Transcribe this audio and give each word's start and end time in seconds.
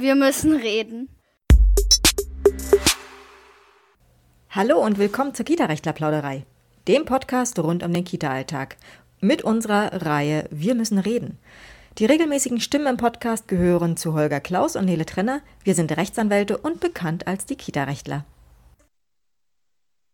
Wir 0.00 0.14
müssen 0.14 0.56
reden. 0.56 1.10
Hallo 4.48 4.82
und 4.82 4.98
willkommen 4.98 5.34
zur 5.34 5.44
Kita-Rechtler-Plauderei, 5.44 6.46
dem 6.88 7.04
Podcast 7.04 7.58
rund 7.58 7.82
um 7.82 7.92
den 7.92 8.04
Kita-Alltag. 8.04 8.78
Mit 9.20 9.42
unserer 9.42 10.06
Reihe 10.06 10.48
Wir 10.50 10.74
müssen 10.74 10.98
reden. 10.98 11.36
Die 11.98 12.06
regelmäßigen 12.06 12.60
Stimmen 12.60 12.86
im 12.86 12.96
Podcast 12.96 13.46
gehören 13.46 13.98
zu 13.98 14.14
Holger 14.14 14.40
Klaus 14.40 14.74
und 14.74 14.86
Nele 14.86 15.04
Trenner. 15.04 15.42
Wir 15.64 15.74
sind 15.74 15.94
Rechtsanwälte 15.94 16.56
und 16.56 16.80
bekannt 16.80 17.26
als 17.26 17.44
die 17.44 17.56
Kita-Rechtler. 17.56 18.24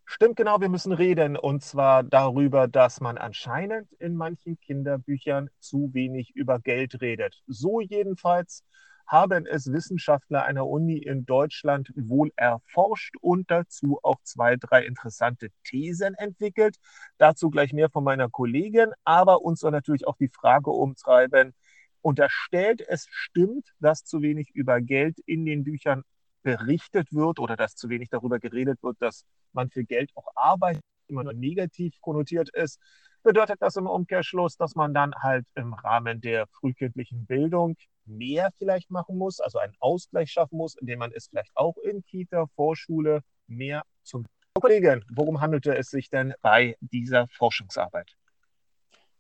Stimmt 0.05 0.35
genau, 0.35 0.61
wir 0.61 0.69
müssen 0.69 0.91
reden 0.91 1.37
und 1.37 1.63
zwar 1.63 2.03
darüber, 2.03 2.67
dass 2.67 3.01
man 3.01 3.19
anscheinend 3.19 3.93
in 4.01 4.17
manchen 4.17 4.59
Kinderbüchern 4.59 5.49
zu 5.61 5.95
wenig 5.95 6.35
über 6.35 6.59
Geld 6.59 7.01
redet. 7.01 7.41
So 7.47 7.81
jedenfalls 7.81 8.65
haben 9.07 9.47
es 9.47 9.73
Wissenschaftler 9.73 10.45
einer 10.45 10.67
Uni 10.67 10.99
in 10.99 11.27
Deutschland 11.27 11.93
wohl 11.95 12.33
erforscht 12.37 13.15
und 13.21 13.51
dazu 13.51 13.99
auch 14.03 14.21
zwei, 14.23 14.57
drei 14.57 14.85
interessante 14.85 15.49
Thesen 15.65 16.15
entwickelt. 16.15 16.77
Dazu 17.19 17.51
gleich 17.51 17.73
mehr 17.73 17.91
von 17.91 18.05
meiner 18.05 18.29
Kollegin, 18.29 18.93
aber 19.05 19.43
uns 19.43 19.61
soll 19.61 19.71
natürlich 19.71 20.07
auch 20.07 20.17
die 20.17 20.29
Frage 20.29 20.71
umtreiben, 20.71 21.55
unterstellt 22.03 22.83
es 22.87 23.07
stimmt, 23.11 23.73
dass 23.81 24.05
zu 24.05 24.23
wenig 24.23 24.51
über 24.55 24.81
Geld 24.81 25.19
in 25.27 25.45
den 25.45 25.65
Büchern 25.65 26.03
berichtet 26.43 27.13
wird 27.13 27.41
oder 27.41 27.57
dass 27.57 27.75
zu 27.75 27.89
wenig 27.89 28.09
darüber 28.09 28.39
geredet 28.39 28.83
wird, 28.83 28.97
dass 29.01 29.25
man 29.53 29.71
für 29.71 29.85
Geld 29.85 30.11
auch 30.15 30.29
arbeitet, 30.37 30.83
immer 31.09 31.25
nur 31.25 31.33
negativ 31.33 32.01
konnotiert 32.01 32.51
ist, 32.51 32.81
bedeutet 33.23 33.61
das 33.61 33.75
im 33.77 33.87
Umkehrschluss, 33.87 34.57
dass 34.57 34.77
man 34.77 34.95
dann 34.95 35.13
halt 35.17 35.45
im 35.57 35.75
Rahmen 35.75 36.21
der 36.21 36.47
frühkindlichen 36.47 37.27
Bildung 37.27 37.77
mehr 38.07 38.51
vielleicht 38.59 38.91
machen 38.91 39.19
muss, 39.19 39.41
also 39.41 39.59
einen 39.59 39.75
Ausgleich 39.81 40.31
schaffen 40.31 40.57
muss, 40.57 40.77
indem 40.77 41.01
man 41.01 41.13
es 41.13 41.29
vielleicht 41.29 41.57
auch 41.57 41.77
in 41.79 42.05
Kita, 42.05 42.47
Vorschule 42.55 43.21
mehr 43.47 43.83
zum 44.03 44.25
Kollegen, 44.61 45.05
worum 45.13 45.41
handelte 45.41 45.77
es 45.77 45.91
sich 45.91 46.09
denn 46.09 46.35
bei 46.41 46.77
dieser 46.81 47.29
Forschungsarbeit? 47.29 48.17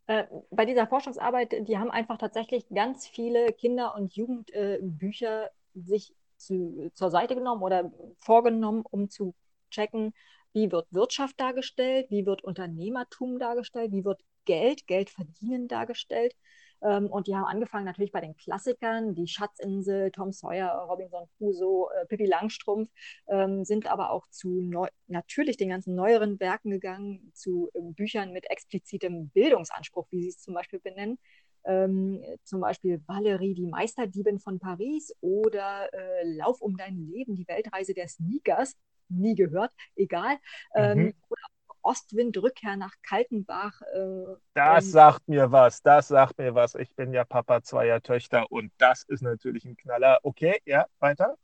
Äh, 0.06 0.24
bei 0.50 0.64
dieser 0.64 0.86
Forschungsarbeit, 0.86 1.68
die 1.68 1.78
haben 1.78 1.90
einfach 1.90 2.16
tatsächlich 2.16 2.66
ganz 2.68 3.06
viele 3.06 3.52
Kinder- 3.52 3.94
und 3.94 4.14
Jugendbücher 4.14 5.50
sich 5.74 6.14
zu, 6.36 6.90
zur 6.94 7.10
Seite 7.10 7.34
genommen 7.34 7.62
oder 7.62 7.92
vorgenommen, 8.18 8.84
um 8.88 9.10
zu 9.10 9.34
checken, 9.70 10.14
wie 10.52 10.70
wird 10.70 10.86
Wirtschaft 10.90 11.38
dargestellt, 11.40 12.06
wie 12.10 12.24
wird 12.24 12.44
Unternehmertum 12.44 13.38
dargestellt, 13.38 13.92
wie 13.92 14.04
wird 14.04 14.20
Geld, 14.44 14.86
Geld 14.86 15.10
verdienen 15.10 15.68
dargestellt. 15.68 16.34
Ähm, 16.82 17.06
und 17.06 17.26
die 17.26 17.34
haben 17.34 17.44
angefangen 17.44 17.84
natürlich 17.84 18.12
bei 18.12 18.20
den 18.20 18.36
Klassikern, 18.36 19.14
die 19.14 19.26
Schatzinsel, 19.26 20.10
Tom 20.10 20.32
Sawyer, 20.32 20.70
Robinson 20.88 21.26
Crusoe, 21.36 21.88
äh, 21.94 22.06
Pippi 22.06 22.26
Langstrumpf, 22.26 22.90
ähm, 23.28 23.64
sind 23.64 23.86
aber 23.86 24.10
auch 24.10 24.26
zu 24.28 24.70
natürlich 25.06 25.56
den 25.56 25.70
ganzen 25.70 25.94
neueren 25.94 26.38
Werken 26.40 26.70
gegangen, 26.70 27.32
zu 27.34 27.70
äh, 27.74 27.80
Büchern 27.80 28.32
mit 28.32 28.50
explizitem 28.50 29.30
Bildungsanspruch, 29.30 30.06
wie 30.10 30.22
sie 30.22 30.28
es 30.28 30.38
zum 30.38 30.54
Beispiel 30.54 30.80
benennen 30.80 31.18
ähm, 31.66 32.22
zum 32.44 32.60
Beispiel 32.60 33.02
Valerie, 33.06 33.54
die 33.54 33.66
Meisterdiebin 33.66 34.38
von 34.38 34.58
Paris 34.58 35.12
oder 35.20 35.92
äh, 35.92 36.36
Lauf 36.36 36.60
um 36.60 36.76
dein 36.76 36.96
Leben, 36.96 37.34
die 37.34 37.46
Weltreise 37.48 37.92
der 37.92 38.08
Sneakers, 38.08 38.76
nie 39.08 39.34
gehört, 39.34 39.72
egal. 39.94 40.38
Ähm, 40.74 40.98
mhm. 40.98 41.14
oder 41.28 41.42
Ostwind, 41.86 42.36
Rückkehr 42.36 42.76
nach 42.76 42.94
Kaltenbach. 43.02 43.80
Äh, 43.94 44.36
das 44.54 44.90
sagt 44.90 45.28
mir 45.28 45.52
was, 45.52 45.82
das 45.82 46.08
sagt 46.08 46.38
mir 46.38 46.54
was. 46.54 46.74
Ich 46.74 46.94
bin 46.94 47.12
ja 47.12 47.24
Papa 47.24 47.62
zweier 47.62 48.02
Töchter 48.02 48.50
und 48.50 48.72
das 48.78 49.04
ist 49.04 49.22
natürlich 49.22 49.64
ein 49.64 49.76
Knaller. 49.76 50.18
Okay, 50.22 50.60
ja, 50.64 50.86
weiter. 50.98 51.36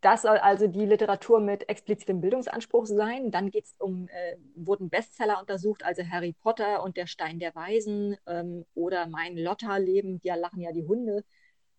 Das 0.00 0.22
soll 0.22 0.38
also 0.38 0.66
die 0.66 0.84
Literatur 0.84 1.40
mit 1.40 1.68
explizitem 1.68 2.20
Bildungsanspruch 2.20 2.86
sein. 2.86 3.30
Dann 3.30 3.50
geht's 3.50 3.74
um, 3.78 4.08
äh, 4.08 4.36
wurden 4.54 4.90
Bestseller 4.90 5.40
untersucht, 5.40 5.84
also 5.84 6.02
Harry 6.10 6.32
Potter 6.32 6.82
und 6.82 6.96
der 6.96 7.06
Stein 7.06 7.38
der 7.38 7.54
Weisen 7.54 8.16
ähm, 8.26 8.66
oder 8.74 9.06
Mein 9.06 9.36
Lotterleben, 9.36 10.20
ja 10.22 10.34
lachen 10.34 10.60
ja 10.60 10.72
die 10.72 10.84
Hunde. 10.84 11.24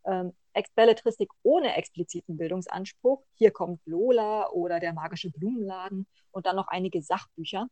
Ähm, 0.05 0.33
Belletristik 0.75 1.29
ohne 1.43 1.75
expliziten 1.75 2.37
Bildungsanspruch. 2.37 3.21
Hier 3.35 3.51
kommt 3.51 3.79
Lola 3.85 4.49
oder 4.49 4.79
der 4.79 4.93
magische 4.93 5.29
Blumenladen 5.29 6.07
und 6.31 6.47
dann 6.47 6.55
noch 6.55 6.67
einige 6.67 7.01
Sachbücher. 7.01 7.67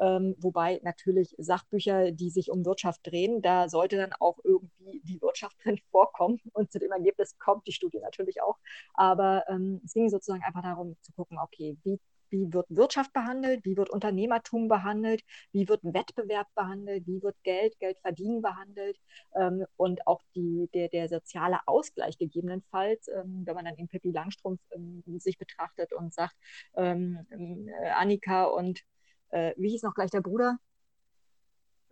Ähm, 0.00 0.34
wobei 0.38 0.80
natürlich 0.82 1.34
Sachbücher, 1.38 2.12
die 2.12 2.30
sich 2.30 2.50
um 2.50 2.64
Wirtschaft 2.64 3.00
drehen, 3.04 3.42
da 3.42 3.68
sollte 3.68 3.96
dann 3.96 4.12
auch 4.20 4.38
irgendwie 4.44 5.00
die 5.04 5.20
Wirtschaft 5.20 5.56
drin 5.64 5.78
vorkommen. 5.90 6.40
Und 6.52 6.70
zu 6.72 6.78
dem 6.78 6.92
Ergebnis 6.92 7.38
kommt 7.38 7.66
die 7.66 7.72
Studie 7.72 7.98
natürlich 8.00 8.42
auch. 8.42 8.58
Aber 8.94 9.44
ähm, 9.48 9.80
es 9.84 9.92
ging 9.94 10.08
sozusagen 10.08 10.42
einfach 10.42 10.62
darum 10.62 10.96
zu 11.02 11.12
gucken, 11.12 11.38
okay, 11.38 11.76
wie, 11.84 11.98
wie 12.30 12.52
wird 12.52 12.66
Wirtschaft 12.68 13.12
behandelt, 13.12 13.64
wie 13.64 13.76
wird 13.76 13.90
Unternehmertum 13.90 14.68
behandelt, 14.68 15.22
wie 15.52 15.68
wird 15.68 15.80
Wettbewerb 15.82 16.46
behandelt, 16.54 17.06
wie 17.06 17.22
wird 17.22 17.36
Geld, 17.42 17.78
Geld 17.78 17.98
verdienen 18.00 18.42
behandelt 18.42 18.98
ähm, 19.34 19.64
und 19.76 20.06
auch 20.06 20.22
die, 20.34 20.68
der, 20.74 20.88
der 20.88 21.08
soziale 21.08 21.60
Ausgleich 21.66 22.18
gegebenenfalls, 22.18 23.08
ähm, 23.08 23.42
wenn 23.46 23.54
man 23.54 23.64
dann 23.64 23.76
in 23.76 23.88
Pippi 23.88 24.10
Langstrumpf 24.10 24.60
ähm, 24.72 25.02
sich 25.18 25.38
betrachtet 25.38 25.92
und 25.92 26.12
sagt, 26.12 26.36
ähm, 26.76 27.26
äh, 27.30 27.88
Annika 27.90 28.44
und 28.44 28.82
äh, 29.30 29.52
wie 29.56 29.70
hieß 29.70 29.82
noch 29.82 29.94
gleich 29.94 30.10
der 30.10 30.20
Bruder? 30.20 30.58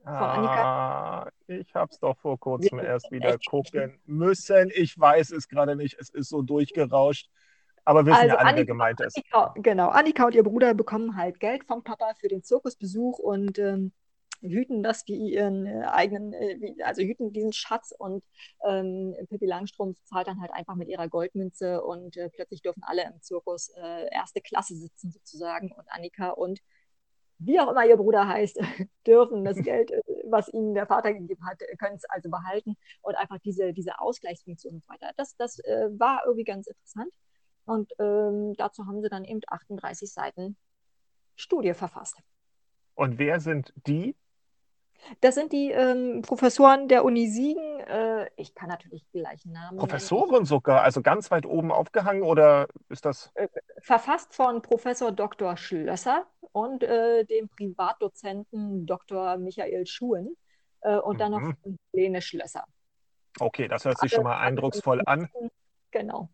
Von 0.03 0.15
Annika? 0.15 1.25
Ah, 1.25 1.31
ich 1.49 1.75
habe 1.75 1.91
es 1.91 1.99
doch 1.99 2.17
vor 2.19 2.39
kurzem 2.39 2.79
Wir 2.79 2.85
erst 2.85 3.11
wieder 3.11 3.37
gucken 3.39 3.99
müssen. 4.07 4.71
Ich 4.75 4.97
weiß 4.99 5.33
es 5.33 5.49
gerade 5.49 5.75
nicht. 5.75 5.99
Es 5.99 6.11
ist 6.11 6.29
so 6.29 6.43
durchgerauscht. 6.43 7.29
Aber 7.85 8.07
wissen 8.07 8.17
also 8.17 8.29
ja 8.29 8.35
alle, 8.35 8.41
Annika, 8.41 8.57
wer 8.59 8.67
gemeint 8.67 9.01
ist. 9.01 9.17
Annika, 9.17 9.55
genau. 9.57 9.89
Annika 9.89 10.27
und 10.27 10.35
ihr 10.37 10.45
Bruder 10.45 10.75
bekommen 10.75 11.17
halt 11.17 11.41
Geld 11.41 11.65
vom 11.65 11.83
Papa 11.83 12.15
für 12.21 12.29
den 12.29 12.45
Zirkusbesuch 12.45 13.19
und 13.19 13.59
ähm, 13.59 13.93
hüten 14.41 14.83
das 14.83 15.07
wie 15.07 15.33
ihren 15.33 15.67
äh, 15.67 15.85
eigenen, 15.87 16.33
äh, 16.33 16.57
wie, 16.61 16.83
also 16.83 17.03
hüten 17.03 17.33
diesen 17.33 17.53
Schatz 17.53 17.93
und 17.97 18.25
ähm, 18.65 19.15
Pippi 19.29 19.47
Langstrumpf 19.47 19.99
zahlt 20.05 20.27
dann 20.27 20.41
halt 20.41 20.53
einfach 20.53 20.75
mit 20.75 20.89
ihrer 20.89 21.09
Goldmünze 21.09 21.83
und 21.83 22.17
äh, 22.17 22.29
plötzlich 22.29 22.63
dürfen 22.63 22.83
alle 22.85 23.05
im 23.05 23.21
Zirkus 23.23 23.71
äh, 23.71 24.09
erste 24.13 24.41
Klasse 24.41 24.77
sitzen 24.77 25.11
sozusagen 25.11 25.73
und 25.73 25.87
Annika 25.91 26.31
und 26.31 26.61
wie 27.39 27.61
auch 27.61 27.71
immer 27.71 27.85
ihr 27.87 27.97
Bruder 27.97 28.27
heißt, 28.27 28.59
dürfen 29.07 29.45
das 29.45 29.57
Geld, 29.63 29.91
äh, 29.91 30.01
was 30.29 30.49
ihnen 30.53 30.75
der 30.75 30.87
Vater 30.87 31.13
gegeben 31.13 31.45
hat, 31.47 31.61
äh, 31.63 31.77
können 31.77 31.97
es 31.97 32.05
also 32.05 32.31
behalten 32.31 32.77
und 33.03 33.15
einfach 33.15 33.39
diese, 33.39 33.73
diese 33.73 33.99
Ausgleichsfunktion 34.01 34.75
und 34.75 34.85
so 34.85 34.89
weiter. 34.89 35.13
Das, 35.17 35.37
das 35.37 35.59
äh, 35.61 35.89
war 35.99 36.23
irgendwie 36.25 36.45
ganz 36.45 36.67
interessant. 36.67 37.13
Und 37.65 37.93
ähm, 37.99 38.55
dazu 38.57 38.87
haben 38.87 39.03
sie 39.03 39.09
dann 39.09 39.25
eben 39.25 39.41
38 39.49 40.13
Seiten 40.13 40.57
Studie 41.35 41.75
verfasst. 41.75 42.17
Und 42.95 43.19
wer 43.19 43.41
sind 43.41 43.73
die? 43.87 44.15
Das 45.21 45.35
sind 45.35 45.53
die 45.53 45.71
ähm, 45.71 46.23
Professoren 46.23 46.89
der 46.89 47.05
Uni 47.05 47.29
Siegen. 47.29 47.81
Äh, 47.81 48.29
ich 48.37 48.55
kann 48.55 48.69
natürlich 48.69 49.05
gleich 49.13 49.45
Namen. 49.45 49.79
Professoren 49.79 50.31
nennen. 50.31 50.45
sogar, 50.45 50.83
also 50.83 51.03
ganz 51.03 51.31
weit 51.31 51.47
oben 51.47 51.73
aufgehangen 51.73 52.23
oder 52.23 52.69
ist 52.89 53.05
das? 53.05 53.31
Äh, 53.35 53.49
verfasst 53.81 54.35
von 54.35 54.63
Professor 54.63 55.13
Dr. 55.13 55.57
Schlösser 55.57 56.27
und 56.53 56.83
äh, 56.83 57.25
dem 57.25 57.49
Privatdozenten 57.49 58.87
Dr. 58.87 59.37
Michael 59.37 59.87
Schuhen 59.87 60.37
äh, 60.81 60.97
und 60.97 61.21
dann 61.21 61.33
mhm. 61.33 61.49
noch 61.65 61.73
Lene 61.93 62.23
Schlösser. 62.23 62.65
Okay, 63.39 63.69
das 63.69 63.85
hört 63.85 63.99
sich 63.99 64.13
schon 64.13 64.25
mal 64.25 64.39
eindrucksvoll 64.39 65.03
an. 65.05 65.29
Genau. 65.91 66.31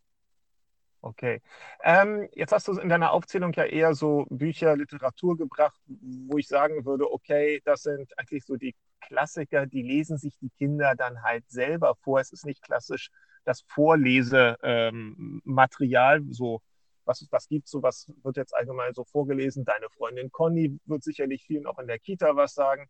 Okay. 1.05 1.43
Ähm, 1.83 2.29
jetzt 2.33 2.53
hast 2.53 2.69
du 2.69 2.79
in 2.79 2.89
deiner 2.89 3.11
Aufzählung 3.11 3.53
ja 3.55 3.65
eher 3.65 3.93
so 3.95 4.25
Bücher, 4.31 4.77
Literatur 4.77 5.37
gebracht, 5.37 5.81
wo 5.87 6.39
ich 6.39 6.47
sagen 6.47 6.87
würde, 6.87 7.13
okay, 7.13 7.61
das 7.65 7.83
sind 7.83 8.17
eigentlich 8.17 8.45
so 8.45 8.55
die 8.55 8.77
Klassiker, 9.01 9.67
die 9.67 9.83
lesen 9.83 10.17
sich 10.17 10.39
die 10.39 10.51
Kinder 10.51 10.95
dann 10.97 11.25
halt 11.25 11.51
selber 11.51 11.97
vor. 11.97 12.21
Es 12.21 12.31
ist 12.33 12.47
nicht 12.47 12.63
klassisch 12.63 13.11
das 13.45 13.63
Vorlesematerial, 13.67 16.19
ähm, 16.19 16.33
so 16.33 16.63
was, 17.05 17.27
was 17.33 17.49
gibt 17.49 17.67
so, 17.67 17.83
was 17.83 18.07
wird 18.23 18.37
jetzt 18.37 18.55
allgemein 18.55 18.95
so 18.95 19.03
vorgelesen. 19.03 19.65
Deine 19.65 19.91
Freundin 19.91 20.31
Conny 20.31 20.79
wird 20.85 21.03
sicherlich 21.03 21.43
vielen 21.45 21.67
auch 21.67 21.81
in 21.81 21.89
der 21.89 21.99
Kita 21.99 22.37
was 22.37 22.55
sagen. 22.55 22.89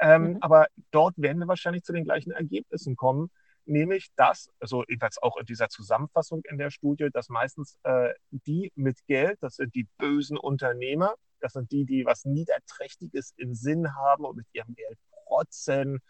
Ähm, 0.00 0.32
mhm. 0.32 0.36
Aber 0.42 0.66
dort 0.90 1.14
werden 1.16 1.38
wir 1.38 1.48
wahrscheinlich 1.48 1.82
zu 1.82 1.94
den 1.94 2.04
gleichen 2.04 2.32
Ergebnissen 2.32 2.94
kommen 2.94 3.30
nämlich 3.66 4.08
dass, 4.16 4.50
also 4.60 4.84
jedenfalls 4.88 5.18
auch 5.22 5.36
in 5.36 5.46
dieser 5.46 5.68
Zusammenfassung 5.68 6.42
in 6.48 6.58
der 6.58 6.70
Studie, 6.70 7.08
dass 7.12 7.28
meistens 7.28 7.78
äh, 7.84 8.12
die 8.30 8.72
mit 8.74 9.06
Geld, 9.06 9.38
das 9.40 9.56
sind 9.56 9.74
die 9.74 9.88
bösen 9.98 10.36
Unternehmer, 10.36 11.14
das 11.40 11.52
sind 11.52 11.70
die, 11.72 11.84
die 11.84 12.04
was 12.04 12.24
Niederträchtiges 12.24 13.34
im 13.36 13.54
Sinn 13.54 13.94
haben 13.94 14.24
und 14.24 14.36
mit 14.36 14.46
ihrem 14.52 14.74
Geld 14.74 14.98
protzen, 15.26 16.00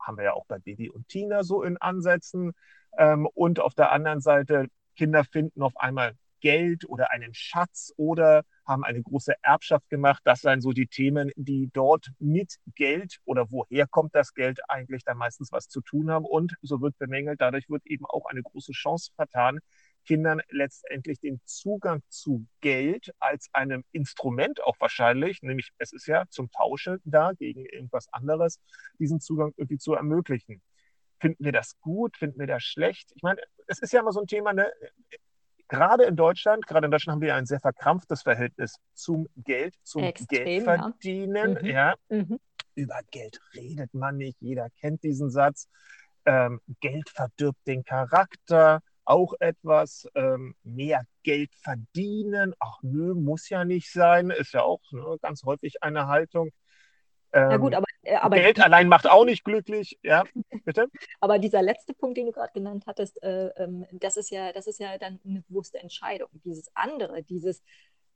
haben 0.00 0.16
wir 0.18 0.24
ja 0.24 0.32
auch 0.34 0.46
bei 0.46 0.58
Baby 0.58 0.90
und 0.90 1.08
Tina 1.08 1.42
so 1.44 1.62
in 1.62 1.76
Ansätzen. 1.78 2.52
Ähm, 2.98 3.26
und 3.34 3.60
auf 3.60 3.74
der 3.74 3.92
anderen 3.92 4.20
Seite, 4.20 4.68
Kinder 4.96 5.24
finden 5.24 5.62
auf 5.62 5.76
einmal 5.76 6.14
Geld 6.44 6.86
oder 6.86 7.10
einen 7.10 7.32
Schatz 7.32 7.90
oder 7.96 8.44
haben 8.66 8.84
eine 8.84 9.02
große 9.02 9.32
Erbschaft 9.40 9.88
gemacht. 9.88 10.20
Das 10.24 10.42
seien 10.42 10.60
so 10.60 10.72
die 10.72 10.86
Themen, 10.86 11.30
die 11.36 11.70
dort 11.72 12.10
mit 12.18 12.56
Geld 12.74 13.16
oder 13.24 13.50
woher 13.50 13.86
kommt 13.86 14.14
das 14.14 14.34
Geld 14.34 14.60
eigentlich 14.68 15.04
dann 15.04 15.16
meistens 15.16 15.52
was 15.52 15.68
zu 15.68 15.80
tun 15.80 16.10
haben. 16.10 16.26
Und 16.26 16.54
so 16.60 16.82
wird 16.82 16.98
bemängelt, 16.98 17.40
dadurch 17.40 17.70
wird 17.70 17.86
eben 17.86 18.04
auch 18.04 18.26
eine 18.26 18.42
große 18.42 18.72
Chance 18.72 19.12
vertan, 19.16 19.60
Kindern 20.04 20.42
letztendlich 20.50 21.18
den 21.18 21.40
Zugang 21.46 22.02
zu 22.10 22.46
Geld 22.60 23.14
als 23.20 23.48
einem 23.54 23.82
Instrument 23.92 24.62
auch 24.64 24.76
wahrscheinlich, 24.80 25.40
nämlich 25.40 25.70
es 25.78 25.94
ist 25.94 26.06
ja 26.06 26.24
zum 26.28 26.50
Tauschen 26.50 27.00
da 27.04 27.32
gegen 27.32 27.64
irgendwas 27.64 28.12
anderes, 28.12 28.60
diesen 28.98 29.18
Zugang 29.18 29.54
irgendwie 29.56 29.78
zu 29.78 29.94
ermöglichen. 29.94 30.60
Finden 31.20 31.42
wir 31.42 31.52
das 31.52 31.80
gut? 31.80 32.18
Finden 32.18 32.38
wir 32.38 32.46
das 32.46 32.64
schlecht? 32.64 33.12
Ich 33.14 33.22
meine, 33.22 33.40
es 33.66 33.78
ist 33.78 33.94
ja 33.94 34.00
immer 34.00 34.12
so 34.12 34.20
ein 34.20 34.26
Thema, 34.26 34.52
ne? 34.52 34.70
Gerade 35.68 36.04
in 36.04 36.16
Deutschland, 36.16 36.66
gerade 36.66 36.86
in 36.86 36.90
Deutschland 36.90 37.16
haben 37.16 37.22
wir 37.22 37.34
ein 37.34 37.46
sehr 37.46 37.60
verkrampftes 37.60 38.22
Verhältnis 38.22 38.76
zum 38.94 39.28
Geld, 39.36 39.74
zum 39.82 40.04
Extrem, 40.04 40.44
Geldverdienen. 40.44 41.58
Ja. 41.64 41.94
Mhm. 42.08 42.16
ja. 42.16 42.22
Mhm. 42.22 42.40
Über 42.76 43.00
Geld 43.10 43.40
redet 43.54 43.94
man 43.94 44.16
nicht, 44.16 44.40
jeder 44.40 44.68
kennt 44.80 45.02
diesen 45.04 45.30
Satz. 45.30 45.68
Ähm, 46.26 46.60
Geld 46.80 47.08
verdirbt 47.08 47.66
den 47.66 47.84
Charakter 47.84 48.80
auch 49.04 49.34
etwas 49.38 50.08
ähm, 50.14 50.54
mehr 50.64 51.04
Geld 51.22 51.54
verdienen. 51.54 52.54
Ach 52.58 52.78
nö, 52.82 53.14
muss 53.14 53.48
ja 53.48 53.64
nicht 53.64 53.92
sein, 53.92 54.30
ist 54.30 54.54
ja 54.54 54.62
auch 54.62 54.80
ne, 54.90 55.18
ganz 55.20 55.44
häufig 55.44 55.82
eine 55.82 56.06
Haltung. 56.06 56.50
Ähm, 57.34 57.50
ja 57.50 57.56
gut, 57.56 57.74
aber, 57.74 57.86
äh, 58.02 58.14
aber 58.14 58.36
Geld 58.36 58.60
allein 58.60 58.88
macht 58.88 59.10
auch 59.10 59.24
nicht 59.24 59.44
glücklich. 59.44 59.98
Ja, 60.02 60.24
bitte. 60.64 60.86
aber 61.20 61.38
dieser 61.38 61.62
letzte 61.62 61.92
Punkt, 61.92 62.16
den 62.16 62.26
du 62.26 62.32
gerade 62.32 62.52
genannt 62.52 62.84
hattest, 62.86 63.20
äh, 63.22 63.48
ähm, 63.56 63.86
das 63.92 64.16
ist 64.16 64.30
ja, 64.30 64.52
das 64.52 64.66
ist 64.66 64.78
ja 64.78 64.96
dann 64.98 65.20
eine 65.24 65.42
bewusste 65.48 65.78
Entscheidung. 65.80 66.28
Dieses 66.44 66.70
andere, 66.74 67.22
dieses 67.24 67.60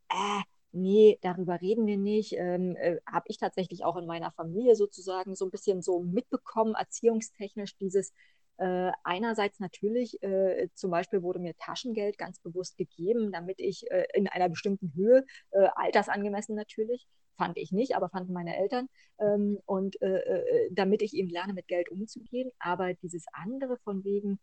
äh, 0.09 0.43
nee, 0.73 1.19
darüber 1.23 1.61
reden 1.61 1.87
wir 1.87 1.99
nicht, 1.99 2.35
ähm, 2.35 2.77
äh, 2.77 2.99
habe 3.11 3.27
ich 3.29 3.39
tatsächlich 3.39 3.85
auch 3.85 3.97
in 3.97 4.07
meiner 4.07 4.31
Familie 4.31 4.77
sozusagen 4.77 5.35
so 5.35 5.47
ein 5.47 5.51
bisschen 5.51 5.83
so 5.83 6.01
mitbekommen, 6.01 6.75
erziehungstechnisch 6.75 7.77
dieses 7.77 8.13
äh, 8.59 8.91
einerseits 9.05 9.61
natürlich, 9.61 10.21
äh, 10.23 10.69
zum 10.75 10.91
Beispiel 10.91 11.23
wurde 11.23 11.39
mir 11.39 11.57
Taschengeld 11.57 12.19
ganz 12.19 12.41
bewusst 12.41 12.77
gegeben, 12.77 13.31
damit 13.31 13.61
ich 13.61 13.89
äh, 13.91 14.07
in 14.15 14.27
einer 14.29 14.49
bestimmten 14.49 14.93
Höhe, 14.95 15.25
äh, 15.53 15.69
altersangemessen 15.77 16.57
natürlich, 16.57 17.07
fand 17.39 17.57
ich 17.57 17.73
nicht, 17.73 17.97
aber 17.97 18.11
fanden 18.11 18.35
meine 18.35 18.57
Eltern, 18.57 18.89
ähm, 19.19 19.59
und 19.65 20.01
äh, 20.03 20.19
äh, 20.19 20.69
damit 20.71 21.01
ich 21.01 21.15
eben 21.15 21.31
lerne, 21.31 21.55
mit 21.55 21.69
Geld 21.69 21.89
umzugehen. 21.89 22.51
Aber 22.59 22.93
dieses 22.95 23.25
andere 23.33 23.79
von 23.79 24.05
wegen, 24.05 24.39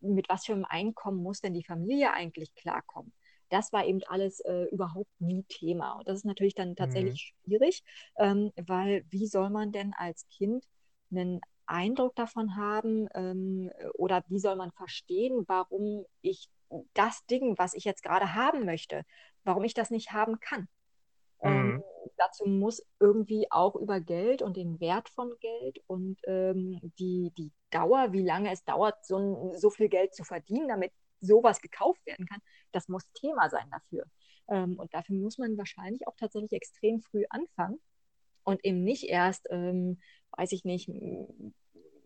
mit 0.00 0.28
was 0.28 0.46
für 0.46 0.52
einem 0.52 0.64
Einkommen 0.64 1.22
muss 1.22 1.40
denn 1.40 1.54
die 1.54 1.62
Familie 1.62 2.12
eigentlich 2.12 2.54
klarkommen? 2.56 3.12
Das 3.50 3.72
war 3.72 3.86
eben 3.86 4.00
alles 4.08 4.42
überhaupt 4.72 5.20
nie 5.20 5.44
Thema. 5.44 5.92
Und 5.92 6.08
das 6.08 6.18
ist 6.18 6.24
natürlich 6.24 6.56
dann 6.56 6.74
tatsächlich 6.74 7.34
mhm. 7.44 7.44
schwierig, 7.44 7.84
ähm, 8.18 8.52
weil 8.56 9.04
wie 9.10 9.26
soll 9.26 9.50
man 9.50 9.70
denn 9.70 9.94
als 9.96 10.26
Kind 10.28 10.64
einen 11.12 11.40
Eindruck 11.66 12.16
davon 12.16 12.56
haben 12.56 13.08
ähm, 13.14 13.70
oder 13.94 14.24
wie 14.28 14.40
soll 14.40 14.56
man 14.56 14.72
verstehen, 14.72 15.44
warum 15.46 16.04
ich 16.20 16.48
das 16.94 17.24
Ding, 17.26 17.56
was 17.58 17.74
ich 17.74 17.84
jetzt 17.84 18.02
gerade 18.02 18.34
haben 18.34 18.64
möchte, 18.64 19.04
warum 19.44 19.64
ich 19.64 19.74
das 19.74 19.90
nicht 19.90 20.12
haben 20.12 20.40
kann. 20.40 20.68
Ähm, 21.42 21.52
mhm. 21.52 21.74
Ähm, 21.76 21.82
dazu 22.16 22.46
muss 22.46 22.84
irgendwie 23.00 23.46
auch 23.50 23.76
über 23.76 24.00
Geld 24.00 24.42
und 24.42 24.56
den 24.56 24.80
Wert 24.80 25.08
von 25.10 25.32
Geld 25.40 25.78
und 25.86 26.18
ähm, 26.26 26.80
die, 26.98 27.32
die 27.36 27.52
Dauer, 27.70 28.12
wie 28.12 28.24
lange 28.24 28.50
es 28.50 28.64
dauert, 28.64 29.04
so, 29.04 29.52
so 29.56 29.70
viel 29.70 29.88
Geld 29.88 30.14
zu 30.14 30.24
verdienen, 30.24 30.68
damit 30.68 30.92
sowas 31.20 31.60
gekauft 31.60 32.04
werden 32.06 32.26
kann, 32.26 32.40
das 32.72 32.88
muss 32.88 33.10
Thema 33.12 33.48
sein 33.50 33.68
dafür. 33.70 34.04
Ähm, 34.48 34.78
und 34.78 34.92
dafür 34.94 35.16
muss 35.16 35.38
man 35.38 35.56
wahrscheinlich 35.56 36.06
auch 36.06 36.16
tatsächlich 36.16 36.52
extrem 36.52 37.00
früh 37.00 37.24
anfangen 37.30 37.78
und 38.44 38.64
eben 38.64 38.82
nicht 38.82 39.04
erst, 39.04 39.46
ähm, 39.50 40.00
weiß 40.36 40.52
ich 40.52 40.64
nicht, 40.64 40.88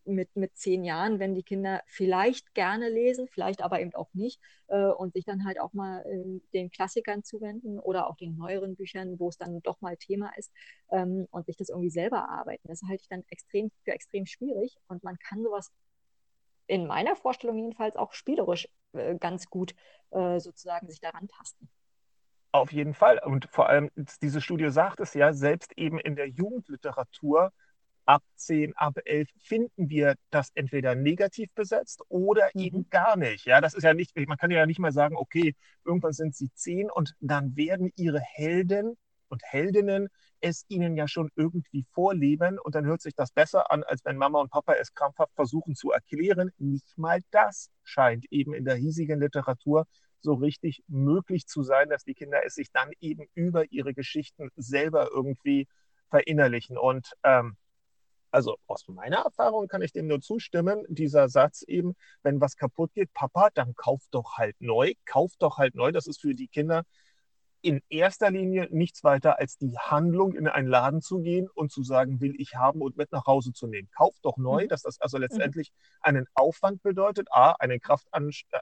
mit, 0.04 0.34
mit 0.36 0.56
zehn 0.56 0.84
Jahren, 0.84 1.18
wenn 1.18 1.34
die 1.34 1.42
Kinder 1.42 1.82
vielleicht 1.86 2.54
gerne 2.54 2.88
lesen, 2.88 3.28
vielleicht 3.28 3.62
aber 3.62 3.80
eben 3.80 3.94
auch 3.94 4.12
nicht, 4.14 4.40
äh, 4.68 4.86
und 4.86 5.12
sich 5.12 5.24
dann 5.24 5.44
halt 5.44 5.60
auch 5.60 5.72
mal 5.72 6.04
äh, 6.06 6.40
den 6.52 6.70
Klassikern 6.70 7.22
zuwenden 7.24 7.78
oder 7.78 8.08
auch 8.08 8.16
den 8.16 8.36
neueren 8.36 8.76
Büchern, 8.76 9.18
wo 9.18 9.28
es 9.28 9.38
dann 9.38 9.60
doch 9.62 9.80
mal 9.80 9.96
Thema 9.96 10.30
ist 10.36 10.52
ähm, 10.90 11.26
und 11.30 11.46
sich 11.46 11.56
das 11.56 11.68
irgendwie 11.68 11.90
selber 11.90 12.28
arbeiten. 12.28 12.68
Das 12.68 12.82
halte 12.82 13.02
ich 13.02 13.08
dann 13.08 13.24
extrem 13.28 13.70
für 13.84 13.92
extrem 13.92 14.26
schwierig 14.26 14.76
und 14.88 15.02
man 15.04 15.18
kann 15.18 15.42
sowas 15.42 15.70
in 16.66 16.86
meiner 16.86 17.16
Vorstellung 17.16 17.58
jedenfalls 17.58 17.96
auch 17.96 18.12
spielerisch 18.12 18.68
äh, 18.92 19.16
ganz 19.16 19.46
gut 19.46 19.74
äh, 20.10 20.40
sozusagen 20.40 20.88
sich 20.88 21.00
daran 21.00 21.28
tasten. 21.28 21.68
Auf 22.52 22.70
jeden 22.70 22.92
Fall. 22.92 23.18
Und 23.24 23.48
vor 23.50 23.68
allem, 23.68 23.90
diese 24.20 24.42
Studie 24.42 24.70
sagt 24.70 25.00
es 25.00 25.14
ja, 25.14 25.32
selbst 25.32 25.72
eben 25.78 25.98
in 25.98 26.16
der 26.16 26.28
Jugendliteratur 26.28 27.50
ab 28.04 28.22
10, 28.36 28.76
ab 28.76 28.98
11 29.04 29.28
finden 29.38 29.88
wir 29.88 30.16
das 30.30 30.50
entweder 30.54 30.94
negativ 30.94 31.50
besetzt 31.54 32.02
oder 32.08 32.50
mhm. 32.54 32.60
eben 32.60 32.90
gar 32.90 33.16
nicht. 33.16 33.46
Ja, 33.46 33.60
das 33.60 33.74
ist 33.74 33.84
ja 33.84 33.94
nicht, 33.94 34.16
man 34.16 34.38
kann 34.38 34.50
ja 34.50 34.66
nicht 34.66 34.78
mal 34.78 34.92
sagen, 34.92 35.16
okay, 35.16 35.54
irgendwann 35.84 36.12
sind 36.12 36.34
sie 36.34 36.50
10 36.52 36.90
und 36.90 37.14
dann 37.20 37.56
werden 37.56 37.92
ihre 37.96 38.20
Helden 38.20 38.96
und 39.28 39.42
Heldinnen 39.44 40.08
es 40.40 40.64
ihnen 40.68 40.96
ja 40.96 41.08
schon 41.08 41.30
irgendwie 41.36 41.86
vorleben 41.92 42.58
und 42.58 42.74
dann 42.74 42.84
hört 42.84 43.00
sich 43.00 43.14
das 43.14 43.30
besser 43.30 43.70
an, 43.70 43.84
als 43.84 44.04
wenn 44.04 44.16
Mama 44.16 44.40
und 44.40 44.50
Papa 44.50 44.74
es 44.74 44.92
krampfhaft 44.92 45.34
versuchen 45.34 45.74
zu 45.74 45.92
erklären. 45.92 46.50
Nicht 46.58 46.98
mal 46.98 47.20
das 47.30 47.70
scheint 47.84 48.26
eben 48.30 48.52
in 48.52 48.64
der 48.64 48.74
hiesigen 48.74 49.20
Literatur 49.20 49.86
so 50.20 50.34
richtig 50.34 50.82
möglich 50.88 51.46
zu 51.46 51.62
sein, 51.62 51.88
dass 51.88 52.04
die 52.04 52.14
Kinder 52.14 52.44
es 52.44 52.54
sich 52.54 52.70
dann 52.72 52.90
eben 53.00 53.26
über 53.34 53.70
ihre 53.72 53.94
Geschichten 53.94 54.50
selber 54.56 55.10
irgendwie 55.12 55.68
verinnerlichen. 56.10 56.76
Und 56.76 57.12
ähm, 57.24 57.56
also 58.32 58.56
aus 58.66 58.88
meiner 58.88 59.18
Erfahrung 59.18 59.68
kann 59.68 59.82
ich 59.82 59.92
dem 59.92 60.06
nur 60.06 60.20
zustimmen, 60.20 60.84
dieser 60.88 61.28
Satz 61.28 61.62
eben, 61.62 61.94
wenn 62.22 62.40
was 62.40 62.56
kaputt 62.56 62.92
geht, 62.94 63.12
Papa, 63.12 63.50
dann 63.54 63.74
kauf 63.74 64.00
doch 64.10 64.38
halt 64.38 64.56
neu, 64.58 64.94
kauf 65.04 65.32
doch 65.38 65.58
halt 65.58 65.74
neu. 65.74 65.92
Das 65.92 66.06
ist 66.06 66.20
für 66.20 66.34
die 66.34 66.48
Kinder 66.48 66.84
in 67.60 67.80
erster 67.88 68.30
Linie 68.30 68.68
nichts 68.70 69.04
weiter 69.04 69.38
als 69.38 69.56
die 69.56 69.78
Handlung, 69.78 70.34
in 70.34 70.48
einen 70.48 70.66
Laden 70.66 71.00
zu 71.00 71.20
gehen 71.20 71.48
und 71.54 71.70
zu 71.70 71.84
sagen, 71.84 72.20
will 72.20 72.34
ich 72.38 72.56
haben 72.56 72.82
und 72.82 72.96
mit 72.96 73.12
nach 73.12 73.26
Hause 73.26 73.52
zu 73.52 73.68
nehmen. 73.68 73.88
Kauf 73.96 74.16
doch 74.22 74.36
neu, 74.36 74.64
mhm. 74.64 74.68
dass 74.68 74.82
das 74.82 75.00
also 75.00 75.16
mhm. 75.16 75.22
letztendlich 75.22 75.72
einen 76.00 76.26
Aufwand 76.34 76.82
bedeutet, 76.82 77.28
a, 77.30 77.52
eine, 77.60 77.78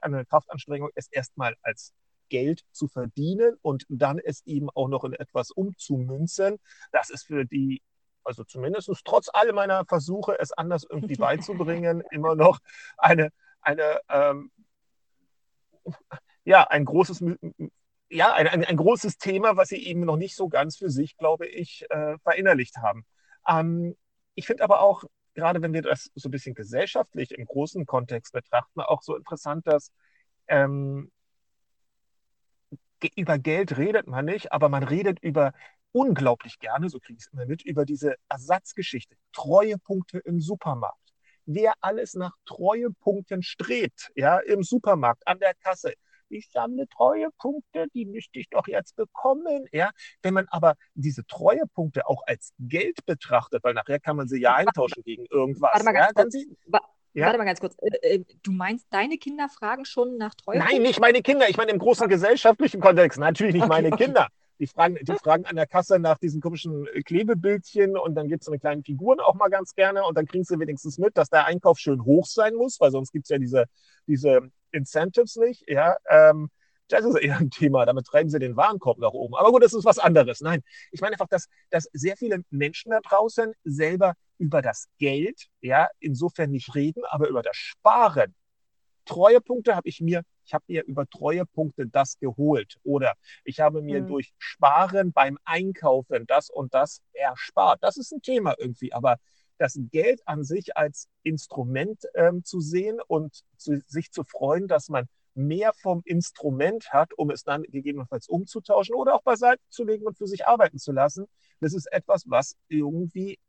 eine 0.01 0.25
Kraftanstrengung, 0.25 0.89
es 0.93 1.07
erstmal 1.11 1.55
als 1.63 1.93
Geld 2.29 2.61
zu 2.71 2.87
verdienen 2.87 3.57
und 3.61 3.85
dann 3.89 4.19
es 4.19 4.45
eben 4.45 4.69
auch 4.69 4.87
noch 4.87 5.03
in 5.03 5.13
etwas 5.13 5.51
umzumünzen. 5.51 6.57
Das 6.91 7.09
ist 7.09 7.25
für 7.25 7.45
die, 7.45 7.81
also 8.23 8.43
zumindest 8.43 8.89
trotz 9.05 9.29
all 9.31 9.51
meiner 9.53 9.85
Versuche, 9.85 10.37
es 10.39 10.51
anders 10.51 10.85
irgendwie 10.89 11.15
beizubringen, 11.17 12.03
immer 12.11 12.35
noch 12.35 12.59
eine, 12.97 13.31
eine 13.61 13.99
ähm, 14.09 14.51
ja, 16.43 16.63
ein 16.63 16.85
großes 16.85 17.23
ja, 18.09 18.33
ein, 18.33 18.47
ein, 18.47 18.65
ein, 18.65 18.75
großes 18.75 19.17
Thema, 19.17 19.55
was 19.55 19.69
sie 19.69 19.85
eben 19.85 20.01
noch 20.01 20.17
nicht 20.17 20.35
so 20.35 20.49
ganz 20.49 20.75
für 20.77 20.89
sich, 20.89 21.15
glaube 21.15 21.47
ich, 21.47 21.85
äh, 21.89 22.17
verinnerlicht 22.19 22.77
haben. 22.77 23.05
Ähm, 23.47 23.95
ich 24.35 24.47
finde 24.47 24.63
aber 24.65 24.81
auch, 24.81 25.05
gerade 25.33 25.61
wenn 25.61 25.73
wir 25.73 25.81
das 25.81 26.11
so 26.15 26.27
ein 26.27 26.31
bisschen 26.31 26.53
gesellschaftlich 26.53 27.31
im 27.31 27.45
großen 27.45 27.85
Kontext 27.85 28.33
betrachten, 28.33 28.81
auch 28.81 29.01
so 29.01 29.15
interessant, 29.15 29.65
dass 29.65 29.93
ähm, 30.47 31.09
über 33.15 33.39
Geld 33.39 33.77
redet 33.77 34.07
man 34.07 34.25
nicht, 34.25 34.51
aber 34.51 34.69
man 34.69 34.83
redet 34.83 35.19
über 35.21 35.53
unglaublich 35.91 36.59
gerne, 36.59 36.89
so 36.89 36.99
kriege 36.99 37.17
ich 37.17 37.25
es 37.25 37.33
immer 37.33 37.45
mit, 37.45 37.63
über 37.63 37.85
diese 37.85 38.15
Ersatzgeschichte, 38.29 39.15
Treuepunkte 39.33 40.19
im 40.19 40.39
Supermarkt. 40.39 40.97
Wer 41.45 41.73
alles 41.81 42.13
nach 42.13 42.35
Treuepunkten 42.45 43.43
strebt, 43.43 44.11
ja, 44.15 44.39
im 44.39 44.63
Supermarkt, 44.63 45.27
an 45.27 45.39
der 45.39 45.53
Kasse, 45.55 45.93
ich 46.31 46.49
sammle 46.49 46.87
Treuepunkte, 46.87 47.87
die 47.93 48.05
müsste 48.05 48.39
ich 48.39 48.49
doch 48.49 48.67
jetzt 48.67 48.95
bekommen. 48.95 49.65
Ja? 49.71 49.91
Wenn 50.21 50.33
man 50.33 50.47
aber 50.49 50.75
diese 50.93 51.25
Treuepunkte 51.25 52.07
auch 52.07 52.23
als 52.25 52.53
Geld 52.57 53.05
betrachtet, 53.05 53.63
weil 53.63 53.73
nachher 53.73 53.99
kann 53.99 54.15
man 54.15 54.27
sie 54.27 54.39
ja 54.39 54.55
eintauschen 54.55 55.03
gegen 55.03 55.25
irgendwas. 55.29 55.73
Warte 55.73 55.85
mal 55.85 55.91
ganz 55.91 56.13
ja, 56.15 56.23
kurz. 56.23 56.33
Sie, 56.33 56.57
ja? 57.13 57.25
Warte 57.25 57.37
mal 57.37 57.45
ganz 57.45 57.59
kurz. 57.59 57.75
Äh, 57.81 58.15
äh, 58.15 58.23
du 58.43 58.51
meinst, 58.51 58.87
deine 58.89 59.17
Kinder 59.17 59.49
fragen 59.49 59.85
schon 59.85 60.17
nach 60.17 60.33
Treuepunkten? 60.35 60.77
Nein, 60.77 60.81
nicht 60.81 60.99
meine 60.99 61.21
Kinder. 61.21 61.49
Ich 61.49 61.57
meine 61.57 61.71
im 61.71 61.79
großen 61.79 62.07
gesellschaftlichen 62.07 62.79
Kontext. 62.79 63.19
Natürlich 63.19 63.53
nicht 63.53 63.63
okay, 63.63 63.69
meine 63.69 63.87
okay. 63.91 64.05
Kinder. 64.05 64.29
Die 64.61 64.67
fragen, 64.67 64.95
die 65.01 65.13
fragen 65.13 65.45
an 65.45 65.55
der 65.55 65.65
Kasse 65.65 65.97
nach 65.97 66.19
diesen 66.19 66.39
komischen 66.39 66.87
Klebebildchen 67.05 67.97
und 67.97 68.13
dann 68.13 68.27
gibt 68.27 68.43
es 68.43 68.45
so 68.45 68.51
eine 68.51 68.59
kleine 68.59 68.83
Figuren 68.83 69.19
auch 69.19 69.33
mal 69.33 69.49
ganz 69.49 69.73
gerne 69.73 70.03
und 70.05 70.15
dann 70.15 70.27
kriegen 70.27 70.43
sie 70.43 70.59
wenigstens 70.59 70.99
mit, 70.99 71.17
dass 71.17 71.29
der 71.29 71.45
Einkauf 71.47 71.79
schön 71.79 72.05
hoch 72.05 72.27
sein 72.27 72.53
muss, 72.53 72.79
weil 72.79 72.91
sonst 72.91 73.11
gibt 73.11 73.25
es 73.25 73.29
ja 73.29 73.39
diese, 73.39 73.65
diese 74.05 74.51
Incentives 74.71 75.35
nicht. 75.37 75.67
Ja, 75.67 75.97
ähm, 76.07 76.51
das 76.89 77.05
ist 77.05 77.15
eher 77.15 77.37
ein 77.37 77.49
Thema. 77.49 77.87
Damit 77.87 78.05
treiben 78.05 78.29
sie 78.29 78.37
den 78.37 78.55
Warenkorb 78.55 78.99
nach 78.99 79.13
oben. 79.13 79.33
Aber 79.33 79.51
gut, 79.51 79.63
das 79.63 79.73
ist 79.73 79.83
was 79.83 79.97
anderes. 79.97 80.41
Nein, 80.41 80.61
ich 80.91 81.01
meine 81.01 81.13
einfach, 81.13 81.27
dass, 81.27 81.47
dass 81.71 81.89
sehr 81.93 82.15
viele 82.15 82.43
Menschen 82.51 82.91
da 82.91 82.99
draußen 82.99 83.53
selber 83.63 84.13
über 84.37 84.61
das 84.61 84.89
Geld, 84.99 85.47
ja, 85.61 85.89
insofern 85.99 86.51
nicht 86.51 86.75
reden, 86.75 87.03
aber 87.09 87.29
über 87.29 87.41
das 87.41 87.55
Sparen. 87.55 88.35
Treuepunkte 89.05 89.75
habe 89.75 89.87
ich 89.87 90.01
mir, 90.01 90.23
ich 90.45 90.53
habe 90.53 90.63
mir 90.67 90.83
über 90.85 91.07
Treuepunkte 91.07 91.87
das 91.87 92.17
geholt. 92.19 92.77
Oder 92.83 93.13
ich 93.43 93.59
habe 93.59 93.81
mir 93.81 94.01
mhm. 94.01 94.07
durch 94.07 94.33
Sparen 94.37 95.11
beim 95.11 95.37
Einkaufen 95.43 96.25
das 96.27 96.49
und 96.49 96.73
das 96.73 97.01
erspart. 97.13 97.83
Das 97.83 97.97
ist 97.97 98.11
ein 98.11 98.21
Thema 98.21 98.55
irgendwie. 98.57 98.93
Aber 98.93 99.17
das 99.57 99.77
Geld 99.91 100.27
an 100.27 100.43
sich 100.43 100.75
als 100.75 101.07
Instrument 101.23 102.03
ähm, 102.15 102.43
zu 102.43 102.59
sehen 102.61 102.99
und 103.07 103.43
zu, 103.57 103.79
sich 103.87 104.11
zu 104.11 104.23
freuen, 104.23 104.67
dass 104.67 104.89
man 104.89 105.07
mehr 105.33 105.71
vom 105.73 106.01
Instrument 106.05 106.91
hat, 106.91 107.13
um 107.17 107.29
es 107.29 107.43
dann 107.43 107.63
gegebenenfalls 107.63 108.27
umzutauschen 108.27 108.95
oder 108.95 109.15
auch 109.15 109.21
beiseite 109.21 109.61
zu 109.69 109.83
legen 109.83 110.05
und 110.05 110.17
für 110.17 110.27
sich 110.27 110.47
arbeiten 110.47 110.77
zu 110.77 110.91
lassen. 110.91 111.27
Das 111.59 111.73
ist 111.73 111.91
etwas, 111.91 112.23
was 112.27 112.57
irgendwie 112.67 113.39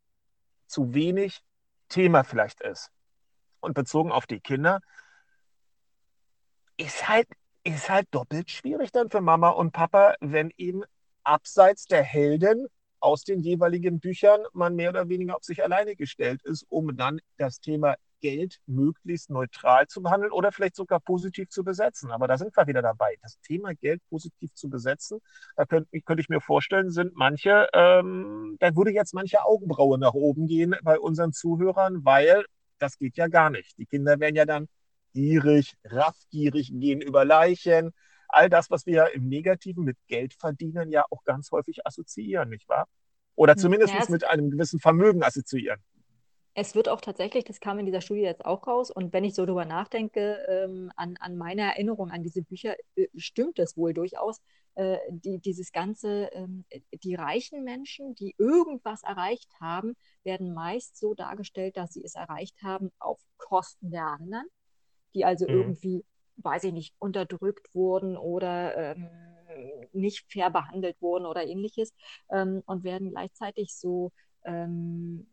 zu 0.67 0.93
wenig 0.93 1.41
Thema 1.89 2.23
vielleicht 2.23 2.61
ist. 2.61 2.91
Und 3.59 3.73
bezogen 3.73 4.11
auf 4.11 4.27
die 4.27 4.39
Kinder, 4.39 4.81
ist 6.77 7.07
halt, 7.07 7.27
ist 7.63 7.89
halt 7.89 8.07
doppelt 8.11 8.49
schwierig 8.51 8.91
dann 8.91 9.09
für 9.09 9.21
Mama 9.21 9.49
und 9.49 9.71
Papa, 9.71 10.15
wenn 10.19 10.51
eben 10.57 10.83
abseits 11.23 11.85
der 11.85 12.03
Helden 12.03 12.67
aus 12.99 13.23
den 13.23 13.41
jeweiligen 13.41 13.99
Büchern 13.99 14.41
man 14.53 14.75
mehr 14.75 14.89
oder 14.89 15.09
weniger 15.09 15.35
auf 15.35 15.43
sich 15.43 15.63
alleine 15.63 15.95
gestellt 15.95 16.41
ist, 16.43 16.65
um 16.69 16.95
dann 16.95 17.19
das 17.37 17.59
Thema 17.59 17.95
Geld 18.21 18.59
möglichst 18.65 19.29
neutral 19.29 19.87
zu 19.87 20.01
behandeln 20.01 20.31
oder 20.31 20.53
vielleicht 20.53 20.77
sogar 20.77 21.01
positiv 21.01 21.49
zu 21.49 21.65
besetzen. 21.65 22.09
Aber 22.09 22.25
da 22.29 22.37
sind 22.37 22.55
wir 22.55 22.67
wieder 22.67 22.81
dabei. 22.81 23.17
Das 23.21 23.37
Thema 23.41 23.75
Geld 23.75 24.01
positiv 24.09 24.53
zu 24.53 24.69
besetzen, 24.69 25.19
da 25.57 25.65
könnte, 25.65 25.89
könnte 26.01 26.21
ich 26.21 26.29
mir 26.29 26.39
vorstellen, 26.39 26.89
sind 26.89 27.13
manche, 27.15 27.67
ähm, 27.73 28.55
da 28.61 28.73
würde 28.77 28.91
jetzt 28.91 29.13
manche 29.13 29.43
Augenbraue 29.43 29.99
nach 29.99 30.13
oben 30.13 30.47
gehen 30.47 30.73
bei 30.83 30.97
unseren 30.97 31.33
Zuhörern, 31.33 32.05
weil 32.05 32.45
das 32.79 32.97
geht 32.97 33.17
ja 33.17 33.27
gar 33.27 33.49
nicht. 33.49 33.77
Die 33.77 33.85
Kinder 33.85 34.17
werden 34.21 34.37
ja 34.37 34.45
dann 34.45 34.69
gierig, 35.13 35.75
raffgierig, 35.83 36.71
gehen 36.73 37.01
über 37.01 37.25
Leichen. 37.25 37.93
All 38.27 38.49
das, 38.49 38.69
was 38.71 38.85
wir 38.85 39.13
im 39.13 39.27
Negativen 39.27 39.83
mit 39.83 39.97
Geld 40.07 40.33
verdienen, 40.33 40.91
ja 40.91 41.05
auch 41.09 41.23
ganz 41.23 41.51
häufig 41.51 41.85
assoziieren, 41.85 42.49
nicht 42.49 42.67
wahr? 42.67 42.87
Oder 43.35 43.55
zumindest 43.55 43.93
ja, 43.93 44.03
mit 44.09 44.23
einem 44.25 44.51
gewissen 44.51 44.79
Vermögen 44.79 45.23
assoziieren. 45.23 45.79
Es 46.55 46.75
wird 46.75 46.87
auch 46.87 47.01
tatsächlich, 47.01 47.45
das 47.45 47.59
kam 47.59 47.79
in 47.79 47.87
dieser 47.87 48.01
Studie 48.01 48.21
jetzt 48.21 48.45
auch 48.45 48.67
raus, 48.67 48.91
und 48.91 49.11
wenn 49.11 49.23
ich 49.23 49.33
so 49.33 49.45
darüber 49.45 49.65
nachdenke, 49.65 50.45
ähm, 50.47 50.91
an, 50.95 51.15
an 51.19 51.35
meine 51.35 51.61
Erinnerung 51.63 52.11
an 52.11 52.21
diese 52.21 52.43
Bücher, 52.43 52.75
äh, 52.95 53.07
stimmt 53.15 53.57
es 53.57 53.75
wohl 53.75 53.93
durchaus. 53.93 54.39
Äh, 54.75 54.97
die, 55.09 55.39
dieses 55.39 55.71
ganze, 55.71 56.29
ähm, 56.33 56.65
die 56.91 57.15
reichen 57.15 57.63
Menschen, 57.63 58.13
die 58.15 58.35
irgendwas 58.37 59.03
erreicht 59.03 59.49
haben, 59.59 59.95
werden 60.23 60.53
meist 60.53 60.97
so 60.97 61.15
dargestellt, 61.15 61.77
dass 61.77 61.93
sie 61.93 62.03
es 62.03 62.15
erreicht 62.15 62.61
haben 62.61 62.91
auf 62.99 63.19
Kosten 63.37 63.89
der 63.89 64.05
anderen, 64.05 64.45
die 65.15 65.25
also 65.25 65.45
mhm. 65.47 65.53
irgendwie, 65.53 66.05
weiß 66.37 66.65
ich 66.65 66.73
nicht, 66.73 66.95
unterdrückt 66.99 67.73
wurden 67.73 68.17
oder 68.17 68.75
ähm, 68.77 69.09
nicht 69.91 70.31
fair 70.31 70.49
behandelt 70.49 71.01
wurden 71.01 71.25
oder 71.25 71.45
ähnliches 71.45 71.93
ähm, 72.31 72.63
und 72.65 72.83
werden 72.83 73.11
gleichzeitig 73.11 73.75
so 73.75 74.11
ähm, 74.45 75.27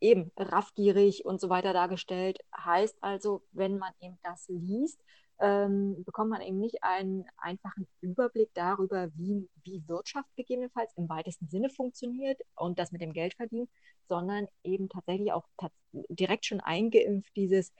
eben 0.00 0.30
raffgierig 0.36 1.24
und 1.24 1.40
so 1.40 1.48
weiter 1.48 1.72
dargestellt. 1.72 2.38
Heißt 2.56 2.96
also, 3.00 3.42
wenn 3.52 3.78
man 3.78 3.92
eben 4.00 4.18
das 4.22 4.46
liest, 4.48 5.00
ähm, 5.40 6.02
bekommt 6.04 6.30
man 6.30 6.40
eben 6.40 6.58
nicht 6.58 6.82
einen 6.82 7.24
einfachen 7.36 7.86
Überblick 8.00 8.50
darüber, 8.54 9.08
wie, 9.14 9.48
wie 9.62 9.86
Wirtschaft 9.86 10.28
gegebenenfalls 10.36 10.92
im 10.96 11.08
weitesten 11.08 11.48
Sinne 11.48 11.70
funktioniert 11.70 12.40
und 12.56 12.78
das 12.78 12.90
mit 12.90 13.00
dem 13.00 13.12
Geld 13.12 13.34
verdienen, 13.34 13.68
sondern 14.08 14.48
eben 14.64 14.88
tatsächlich 14.88 15.32
auch 15.32 15.44
direkt 15.92 16.46
schon 16.46 16.60
eingeimpft 16.60 17.34
dieses, 17.36 17.72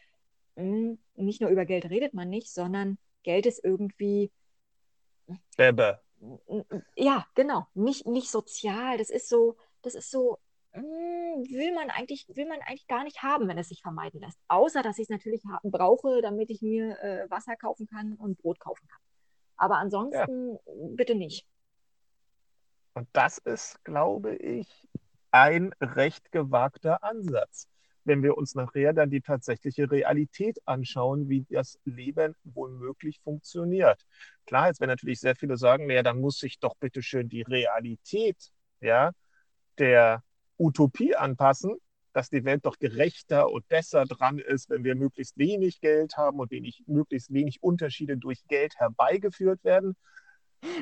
mh, 0.58 0.64
hm, 0.64 0.98
nicht 1.14 1.40
nur 1.40 1.50
über 1.50 1.64
Geld 1.64 1.86
redet 1.86 2.14
man 2.14 2.28
nicht, 2.28 2.52
sondern 2.52 2.98
Geld 3.22 3.46
ist 3.46 3.64
irgendwie. 3.64 4.30
Bebe. 5.56 6.00
Ja, 6.96 7.26
genau. 7.34 7.66
Nicht, 7.74 8.06
nicht 8.06 8.30
sozial. 8.30 8.98
Das 8.98 9.10
ist 9.10 9.28
so, 9.28 9.56
das 9.82 9.94
ist 9.94 10.10
so 10.10 10.38
hm, 10.72 11.44
will 11.50 11.74
man 11.74 11.90
eigentlich, 11.90 12.26
will 12.28 12.46
man 12.46 12.60
eigentlich 12.60 12.86
gar 12.88 13.04
nicht 13.04 13.22
haben, 13.22 13.48
wenn 13.48 13.58
es 13.58 13.68
sich 13.68 13.82
vermeiden 13.82 14.20
lässt. 14.20 14.38
Außer, 14.48 14.82
dass 14.82 14.98
ich 14.98 15.04
es 15.04 15.08
natürlich 15.08 15.42
brauche, 15.62 16.20
damit 16.20 16.50
ich 16.50 16.62
mir 16.62 16.98
äh, 17.02 17.30
Wasser 17.30 17.56
kaufen 17.56 17.86
kann 17.86 18.14
und 18.14 18.38
Brot 18.38 18.60
kaufen 18.60 18.86
kann. 18.88 19.00
Aber 19.56 19.78
ansonsten 19.78 20.52
ja. 20.52 20.58
bitte 20.94 21.14
nicht. 21.14 21.46
Und 22.94 23.08
das 23.12 23.38
ist, 23.38 23.82
glaube 23.84 24.36
ich, 24.36 24.88
ein 25.30 25.72
recht 25.80 26.32
gewagter 26.32 27.02
Ansatz. 27.02 27.67
Wenn 28.08 28.22
wir 28.22 28.38
uns 28.38 28.54
nachher 28.54 28.94
dann 28.94 29.10
die 29.10 29.20
tatsächliche 29.20 29.90
Realität 29.90 30.58
anschauen, 30.64 31.28
wie 31.28 31.44
das 31.50 31.78
Leben 31.84 32.34
womöglich 32.42 33.20
funktioniert. 33.20 34.02
Klar, 34.46 34.68
jetzt 34.68 34.80
werden 34.80 34.90
natürlich 34.90 35.20
sehr 35.20 35.36
viele 35.36 35.58
sagen, 35.58 35.86
naja, 35.86 36.02
dann 36.02 36.18
muss 36.18 36.38
sich 36.38 36.58
doch 36.58 36.74
bitte 36.80 37.02
schön 37.02 37.28
die 37.28 37.42
Realität 37.42 38.50
ja, 38.80 39.12
der 39.78 40.22
Utopie 40.58 41.14
anpassen, 41.14 41.76
dass 42.12 42.30
die 42.30 42.44
Welt 42.44 42.64
doch 42.64 42.78
gerechter 42.78 43.50
und 43.50 43.68
besser 43.68 44.04
dran 44.04 44.38
ist, 44.38 44.70
wenn 44.70 44.84
wir 44.84 44.94
möglichst 44.94 45.36
wenig 45.36 45.80
Geld 45.80 46.16
haben 46.16 46.38
und 46.40 46.50
wenig, 46.50 46.84
möglichst 46.86 47.32
wenig 47.32 47.62
Unterschiede 47.62 48.16
durch 48.16 48.46
Geld 48.48 48.74
herbeigeführt 48.78 49.62
werden. 49.64 49.96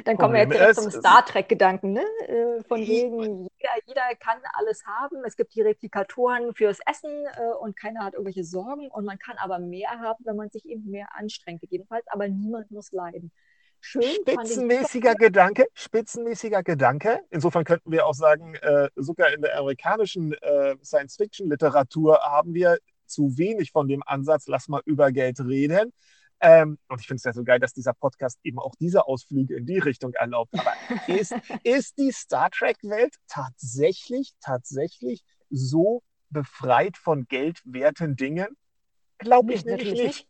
Dann 0.05 0.17
kommen 0.17 0.35
wir 0.35 0.41
jetzt 0.41 0.53
direkt 0.53 0.77
zum 0.77 0.91
Star 0.91 1.25
Trek-Gedanken, 1.25 1.93
ne? 1.93 2.05
Äh, 2.27 2.63
von 2.65 2.81
wegen, 2.81 3.49
jeder, 3.59 3.73
jeder, 3.87 4.15
kann 4.19 4.39
alles 4.55 4.85
haben. 4.87 5.25
Es 5.25 5.37
gibt 5.37 5.55
die 5.55 5.63
Replikatoren 5.63 6.55
fürs 6.55 6.79
Essen 6.87 7.11
äh, 7.11 7.55
und 7.61 7.77
keiner 7.77 8.05
hat 8.05 8.15
irgendwelche 8.15 8.45
Sorgen 8.45 8.89
und 8.91 9.05
man 9.05 9.19
kann 9.19 9.37
aber 9.39 9.59
mehr 9.59 9.91
haben, 9.91 10.25
wenn 10.25 10.37
man 10.37 10.51
sich 10.51 10.65
eben 10.67 10.91
mehr 10.91 11.09
anstrengt, 11.15 11.61
gegebenenfalls, 11.61 12.07
aber 12.09 12.29
niemand 12.29 12.71
muss 12.71 12.93
leiden 12.93 13.33
schön. 13.81 14.03
Spitzenmäßiger 14.03 15.15
Gedanke, 15.15 15.67
spitzenmäßiger 15.75 16.63
Gedanke. 16.63 17.21
Insofern 17.31 17.65
könnten 17.65 17.93
wir 17.93 18.07
auch 18.07 18.15
sagen, 18.15 18.55
äh, 18.57 18.89
sogar 18.97 19.33
in 19.33 19.43
der 19.43 19.59
amerikanischen 19.59 20.35
Science-Fiction-Literatur 20.83 22.19
haben 22.23 22.55
wir 22.55 22.79
zu 23.07 23.39
wenig 23.39 23.71
von 23.71 23.87
dem 23.87 24.03
Ansatz, 24.05 24.49
lass 24.49 24.69
mal 24.69 24.83
über 24.85 25.13
Geld 25.13 25.39
reden. 25.41 25.93
Ähm, 26.41 26.79
und 26.89 27.01
ich 27.01 27.07
finde 27.07 27.19
es 27.19 27.25
ja 27.25 27.33
so 27.33 27.45
geil, 27.45 27.59
dass 27.59 27.73
dieser 27.73 27.95
Podcast 27.95 28.39
eben 28.43 28.59
auch 28.59 28.75
diese 28.79 29.07
Ausflüge 29.07 29.57
in 29.57 29.67
die 29.67 29.79
Richtung 29.79 30.13
erlaubt. 30.13 30.53
Aber 30.59 30.73
ist, 31.07 31.33
ist 31.65 31.99
die 31.99 32.13
Star 32.13 32.51
Trek-Welt 32.51 33.15
tatsächlich, 33.27 34.33
tatsächlich 34.41 35.25
so 35.51 36.03
befreit 36.31 36.97
von 36.99 37.27
geldwerten 37.27 38.17
Dingen? 38.17 38.49
Glaube 39.19 39.55
ich 39.55 39.65
nee, 39.65 39.77
nämlich 39.77 39.93
nicht. 39.93 40.29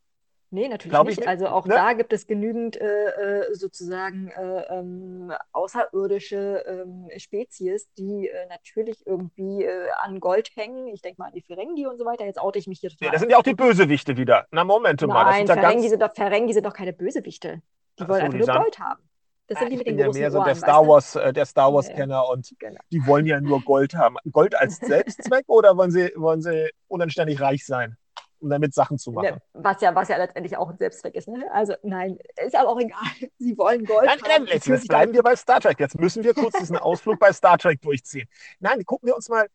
Nee, 0.56 0.68
natürlich 0.68 0.98
nicht. 0.98 1.18
nicht. 1.18 1.28
Also 1.28 1.48
auch 1.48 1.66
ne? 1.66 1.74
da 1.74 1.92
gibt 1.92 2.14
es 2.14 2.26
genügend 2.26 2.80
äh, 2.80 2.86
äh, 2.86 3.54
sozusagen 3.54 4.28
äh, 4.28 4.62
ähm, 4.70 5.30
außerirdische 5.52 6.64
ähm, 6.66 7.10
Spezies, 7.18 7.92
die 7.98 8.28
äh, 8.28 8.46
natürlich 8.48 9.06
irgendwie 9.06 9.64
äh, 9.64 9.88
an 9.98 10.18
Gold 10.18 10.48
hängen. 10.56 10.88
Ich 10.88 11.02
denke 11.02 11.20
mal 11.20 11.26
an 11.26 11.34
die 11.34 11.42
Ferengi 11.42 11.86
und 11.86 11.98
so 11.98 12.06
weiter. 12.06 12.24
Jetzt 12.24 12.40
oute 12.40 12.58
ich 12.58 12.66
mich 12.68 12.80
hier 12.80 12.88
total. 12.88 13.04
Ja, 13.04 13.12
das 13.12 13.20
sind 13.20 13.30
ja 13.30 13.36
auch 13.36 13.42
die 13.42 13.52
Bösewichte 13.52 14.16
wieder. 14.16 14.46
Na, 14.50 14.64
Moment 14.64 15.06
mal. 15.06 15.24
Nein, 15.24 15.46
Ferengi, 15.46 15.74
ganz... 15.74 15.90
sind 15.90 16.00
doch, 16.00 16.14
Ferengi 16.14 16.54
sind 16.54 16.64
doch 16.64 16.72
keine 16.72 16.94
Bösewichte. 16.94 17.60
Die 17.98 18.04
Ach 18.04 18.08
wollen 18.08 18.20
so, 18.20 18.24
einfach 18.24 18.54
nur 18.54 18.62
Gold 18.62 18.78
haben. 18.78 19.02
Das 19.48 19.58
sind 19.58 19.72
die 19.72 19.76
mit 19.76 19.86
den 19.86 19.98
großen 19.98 20.14
ja 20.14 20.20
mehr 20.20 20.30
so 20.30 20.42
der 20.42 20.54
Star 20.54 20.88
Wars, 20.88 21.16
äh, 21.16 21.34
der 21.34 21.44
Star 21.44 21.74
Wars 21.74 21.88
Kenner 21.88 22.30
und 22.30 22.50
genau. 22.58 22.80
die 22.90 23.06
wollen 23.06 23.26
ja 23.26 23.38
nur 23.42 23.60
Gold 23.60 23.94
haben. 23.94 24.16
Gold 24.32 24.54
als 24.58 24.78
Selbstzweck 24.78 25.44
oder 25.48 25.76
wollen 25.76 25.90
sie, 25.90 26.12
wollen 26.16 26.40
sie 26.40 26.70
unanständig 26.88 27.42
reich 27.42 27.66
sein? 27.66 27.98
Um 28.40 28.50
damit 28.50 28.74
Sachen 28.74 28.98
zu 28.98 29.12
machen. 29.12 29.38
Was 29.52 29.80
ja, 29.80 29.94
was 29.94 30.08
ja 30.08 30.16
letztendlich 30.16 30.56
auch 30.56 30.70
ein 30.70 30.76
Selbstzweck 30.76 31.14
ist. 31.14 31.28
Ne? 31.28 31.44
Also 31.52 31.74
nein, 31.82 32.18
ist 32.44 32.54
aber 32.54 32.70
auch 32.70 32.80
egal. 32.80 33.00
Sie 33.38 33.56
wollen 33.56 33.84
Gold. 33.84 34.06
Nein, 34.06 34.18
nein, 34.26 34.46
jetzt, 34.46 34.66
jetzt 34.66 34.88
bleiben 34.88 35.12
wir 35.12 35.22
bei 35.22 35.36
Star 35.36 35.60
Trek. 35.60 35.78
Jetzt 35.80 35.98
müssen 35.98 36.24
wir 36.24 36.34
kurz 36.34 36.58
diesen 36.58 36.76
Ausflug 36.76 37.18
bei 37.18 37.32
Star 37.32 37.58
Trek 37.58 37.80
durchziehen. 37.80 38.28
Nein, 38.60 38.84
gucken 38.84 39.08
wir 39.08 39.16
uns 39.16 39.28
mal 39.28 39.46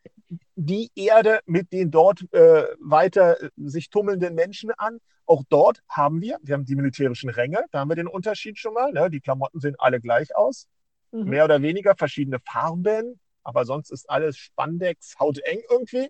die 0.55 0.91
Erde 0.95 1.39
mit 1.45 1.71
den 1.73 1.91
dort 1.91 2.21
äh, 2.33 2.65
weiter 2.79 3.41
äh, 3.41 3.49
sich 3.57 3.89
tummelnden 3.89 4.35
Menschen 4.35 4.71
an. 4.71 4.99
Auch 5.25 5.43
dort 5.49 5.81
haben 5.87 6.21
wir, 6.21 6.37
wir 6.41 6.53
haben 6.53 6.65
die 6.65 6.75
militärischen 6.75 7.29
Ränge, 7.29 7.63
da 7.71 7.79
haben 7.79 7.89
wir 7.89 7.95
den 7.95 8.07
Unterschied 8.07 8.57
schon 8.57 8.73
mal. 8.73 8.91
Ne? 8.91 9.09
Die 9.09 9.21
Klamotten 9.21 9.59
sehen 9.59 9.75
alle 9.77 9.99
gleich 9.99 10.35
aus. 10.35 10.67
Mhm. 11.11 11.25
Mehr 11.25 11.45
oder 11.45 11.61
weniger 11.61 11.95
verschiedene 11.95 12.39
Farben, 12.39 13.19
aber 13.43 13.65
sonst 13.65 13.91
ist 13.91 14.09
alles 14.09 14.37
Spandex, 14.37 15.15
hauteng 15.19 15.61
irgendwie. 15.69 16.09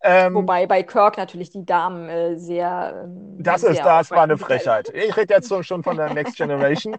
Ähm, 0.00 0.34
Wobei 0.34 0.66
bei 0.66 0.82
Kirk 0.82 1.16
natürlich 1.16 1.50
die 1.50 1.64
Damen 1.64 2.08
äh, 2.08 2.38
sehr. 2.38 3.02
Ähm, 3.04 3.42
das 3.42 3.62
sehr 3.62 3.70
ist, 3.70 3.80
das 3.80 4.10
war 4.10 4.22
eine 4.22 4.38
Frechheit. 4.38 4.90
Ich 4.94 5.16
rede 5.16 5.34
jetzt 5.34 5.52
schon 5.66 5.82
von 5.82 5.96
der 5.96 6.12
Next 6.14 6.36
Generation. 6.36 6.96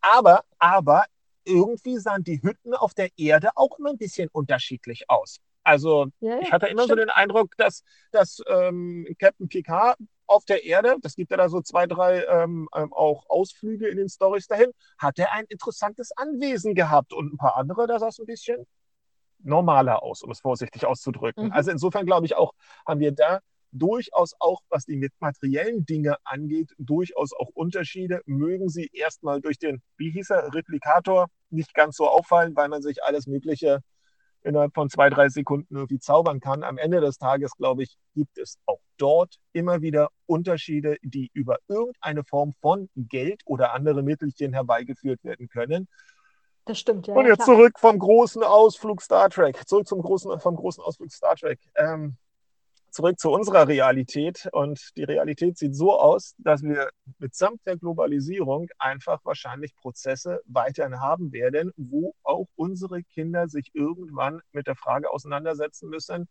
Aber, 0.00 0.44
aber 0.58 1.04
irgendwie 1.44 1.98
sahen 1.98 2.24
die 2.24 2.42
Hütten 2.42 2.74
auf 2.74 2.94
der 2.94 3.08
Erde 3.16 3.50
auch 3.54 3.78
immer 3.78 3.90
ein 3.90 3.98
bisschen 3.98 4.28
unterschiedlich 4.32 5.04
aus. 5.08 5.40
Also 5.64 6.06
ja, 6.20 6.34
ja, 6.34 6.40
ich 6.40 6.52
hatte 6.52 6.66
immer 6.66 6.82
stimmt. 6.82 6.98
so 6.98 7.04
den 7.04 7.10
Eindruck, 7.10 7.56
dass, 7.56 7.84
dass 8.10 8.42
ähm, 8.48 9.06
Captain 9.18 9.48
Picard 9.48 9.96
auf 10.26 10.44
der 10.44 10.64
Erde, 10.64 10.96
das 11.00 11.14
gibt 11.14 11.30
ja 11.30 11.36
da 11.36 11.48
so 11.48 11.60
zwei, 11.60 11.86
drei 11.86 12.24
ähm, 12.24 12.68
ähm 12.74 12.92
auch 12.92 13.28
Ausflüge 13.28 13.88
in 13.88 13.96
den 13.96 14.08
Stories 14.08 14.46
dahin, 14.46 14.72
hat 14.98 15.18
er 15.18 15.32
ein 15.32 15.44
interessantes 15.48 16.10
Anwesen 16.16 16.74
gehabt 16.74 17.12
und 17.12 17.34
ein 17.34 17.36
paar 17.36 17.56
andere, 17.56 17.86
da 17.86 17.98
sah 17.98 18.08
es 18.08 18.18
ein 18.18 18.26
bisschen 18.26 18.66
normaler 19.44 20.02
aus, 20.02 20.22
um 20.22 20.30
es 20.30 20.40
vorsichtig 20.40 20.86
auszudrücken. 20.86 21.46
Mhm. 21.46 21.52
Also 21.52 21.70
insofern 21.70 22.06
glaube 22.06 22.26
ich 22.26 22.36
auch, 22.36 22.52
haben 22.86 23.00
wir 23.00 23.12
da 23.12 23.40
durchaus 23.72 24.34
auch, 24.38 24.60
was 24.68 24.84
die 24.84 25.08
materiellen 25.18 25.84
Dinge 25.86 26.16
angeht, 26.24 26.72
durchaus 26.78 27.32
auch 27.32 27.48
Unterschiede. 27.54 28.20
Mögen 28.26 28.68
sie 28.68 28.90
erstmal 28.92 29.40
durch 29.40 29.58
den, 29.58 29.82
wie 29.96 30.10
hieß 30.10 30.30
er, 30.30 30.54
Replikator 30.54 31.28
nicht 31.50 31.74
ganz 31.74 31.96
so 31.96 32.06
auffallen, 32.06 32.54
weil 32.54 32.68
man 32.68 32.82
sich 32.82 33.02
alles 33.02 33.26
Mögliche 33.26 33.80
innerhalb 34.44 34.74
von 34.74 34.90
zwei, 34.90 35.08
drei 35.08 35.28
Sekunden 35.28 35.74
irgendwie 35.74 35.98
zaubern 35.98 36.40
kann. 36.40 36.64
Am 36.64 36.78
Ende 36.78 37.00
des 37.00 37.16
Tages, 37.18 37.56
glaube 37.56 37.84
ich, 37.84 37.96
gibt 38.14 38.38
es 38.38 38.58
auch 38.66 38.80
dort 38.96 39.36
immer 39.52 39.82
wieder 39.82 40.08
Unterschiede, 40.26 40.96
die 41.02 41.30
über 41.32 41.58
irgendeine 41.68 42.24
Form 42.24 42.52
von 42.60 42.88
Geld 42.96 43.42
oder 43.46 43.72
andere 43.72 44.02
Mittelchen 44.02 44.52
herbeigeführt 44.52 45.22
werden 45.22 45.48
können. 45.48 45.88
Das 46.64 46.78
stimmt, 46.78 47.06
ja. 47.06 47.14
Und 47.14 47.26
jetzt 47.26 47.44
klar. 47.44 47.56
zurück 47.56 47.78
vom 47.78 47.98
großen 47.98 48.42
Ausflug 48.42 49.02
Star 49.02 49.28
Trek. 49.28 49.66
Zurück 49.66 49.86
zum 49.86 50.00
großen, 50.00 50.38
vom 50.38 50.56
großen 50.56 50.82
Ausflug 50.82 51.10
Star 51.10 51.34
Trek. 51.34 51.58
Ähm, 51.74 52.16
zurück 52.92 53.18
zu 53.18 53.30
unserer 53.30 53.66
Realität. 53.66 54.48
Und 54.52 54.96
die 54.96 55.04
Realität 55.04 55.58
sieht 55.58 55.74
so 55.74 55.98
aus, 55.98 56.34
dass 56.38 56.62
wir 56.62 56.90
mitsamt 57.18 57.60
der 57.66 57.76
Globalisierung 57.76 58.68
einfach 58.78 59.20
wahrscheinlich 59.24 59.74
Prozesse 59.74 60.40
weiterhin 60.46 61.00
haben 61.00 61.32
werden, 61.32 61.72
wo 61.76 62.14
auch 62.22 62.46
unsere 62.54 63.02
Kinder 63.02 63.48
sich 63.48 63.70
irgendwann 63.74 64.40
mit 64.52 64.66
der 64.66 64.76
Frage 64.76 65.10
auseinandersetzen 65.10 65.88
müssen, 65.88 66.28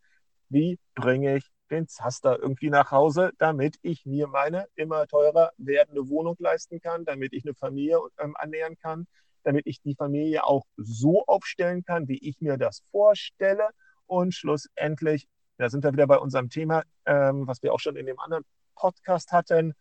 wie 0.48 0.78
bringe 0.94 1.36
ich 1.36 1.50
den 1.70 1.88
Zaster 1.88 2.38
irgendwie 2.38 2.70
nach 2.70 2.90
Hause, 2.90 3.32
damit 3.38 3.76
ich 3.82 4.04
mir 4.04 4.28
meine 4.28 4.66
immer 4.74 5.06
teurer 5.06 5.52
werdende 5.56 6.08
Wohnung 6.08 6.36
leisten 6.38 6.80
kann, 6.80 7.04
damit 7.04 7.32
ich 7.32 7.44
eine 7.44 7.54
Familie 7.54 7.98
ähm, 8.18 8.36
ernähren 8.38 8.76
kann, 8.78 9.06
damit 9.42 9.66
ich 9.66 9.80
die 9.80 9.94
Familie 9.94 10.44
auch 10.44 10.64
so 10.76 11.24
aufstellen 11.26 11.84
kann, 11.84 12.08
wie 12.08 12.18
ich 12.18 12.40
mir 12.40 12.56
das 12.56 12.82
vorstelle. 12.90 13.68
Und 14.06 14.34
schlussendlich, 14.34 15.26
da 15.58 15.68
sind 15.68 15.84
wir 15.84 15.92
wieder 15.92 16.06
bei 16.06 16.18
unserem 16.18 16.48
Thema, 16.48 16.82
ähm, 17.06 17.46
was 17.46 17.62
wir 17.62 17.72
auch 17.72 17.80
schon 17.80 17.96
in 17.96 18.06
dem 18.06 18.18
anderen 18.18 18.44
Podcast 18.74 19.32
hatten, 19.32 19.74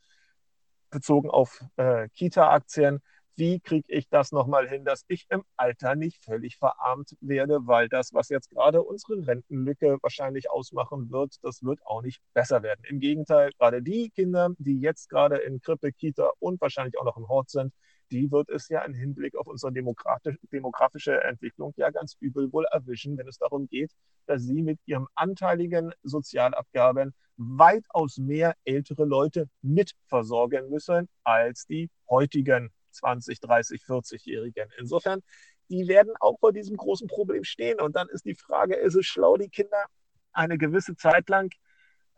bezogen 0.89 1.29
auf 1.29 1.63
äh, 1.77 2.09
Kita-Aktien. 2.09 3.01
Wie 3.35 3.59
kriege 3.59 3.87
ich 3.87 4.09
das 4.09 4.31
nochmal 4.31 4.67
hin, 4.67 4.83
dass 4.85 5.03
ich 5.07 5.25
im 5.29 5.43
Alter 5.55 5.95
nicht 5.95 6.23
völlig 6.23 6.57
verarmt 6.57 7.15
werde, 7.21 7.65
weil 7.65 7.87
das, 7.89 8.13
was 8.13 8.29
jetzt 8.29 8.49
gerade 8.51 8.83
unsere 8.83 9.25
Rentenlücke 9.25 9.97
wahrscheinlich 10.01 10.51
ausmachen 10.51 11.09
wird, 11.09 11.37
das 11.41 11.63
wird 11.63 11.79
auch 11.85 12.01
nicht 12.01 12.21
besser 12.33 12.61
werden. 12.61 12.81
Im 12.87 12.99
Gegenteil, 12.99 13.51
gerade 13.57 13.81
die 13.81 14.09
Kinder, 14.09 14.49
die 14.59 14.79
jetzt 14.79 15.09
gerade 15.09 15.37
in 15.37 15.61
Krippe, 15.61 15.91
Kita 15.93 16.31
und 16.39 16.59
wahrscheinlich 16.61 16.99
auch 16.99 17.05
noch 17.05 17.17
im 17.17 17.29
Hort 17.29 17.49
sind, 17.49 17.73
die 18.11 18.31
wird 18.31 18.49
es 18.49 18.67
ja 18.69 18.81
im 18.83 18.93
Hinblick 18.93 19.35
auf 19.35 19.47
unsere 19.47 19.71
demografische 19.71 21.23
Entwicklung 21.23 21.73
ja 21.77 21.89
ganz 21.89 22.15
übel 22.19 22.51
wohl 22.51 22.65
erwischen, 22.71 23.17
wenn 23.17 23.27
es 23.27 23.37
darum 23.37 23.67
geht, 23.67 23.91
dass 24.25 24.43
sie 24.43 24.61
mit 24.61 24.79
ihrem 24.85 25.07
anteiligen 25.15 25.93
Sozialabgaben 26.03 27.13
weitaus 27.37 28.17
mehr 28.17 28.55
ältere 28.65 29.05
Leute 29.05 29.49
mitversorgen 29.61 30.69
müssen 30.69 31.07
als 31.23 31.65
die 31.65 31.89
heutigen 32.09 32.69
20, 32.91 33.39
30, 33.39 33.81
40-Jährigen. 33.83 34.69
Insofern, 34.77 35.21
die 35.69 35.87
werden 35.87 36.13
auch 36.19 36.37
vor 36.39 36.51
diesem 36.51 36.77
großen 36.77 37.07
Problem 37.07 37.43
stehen. 37.43 37.79
Und 37.79 37.95
dann 37.95 38.09
ist 38.09 38.25
die 38.25 38.35
Frage, 38.35 38.75
ist 38.75 38.95
es 38.95 39.05
schlau, 39.05 39.37
die 39.37 39.49
Kinder 39.49 39.85
eine 40.33 40.57
gewisse 40.57 40.95
Zeit 40.95 41.29
lang 41.29 41.51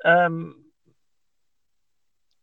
ähm, 0.03 0.62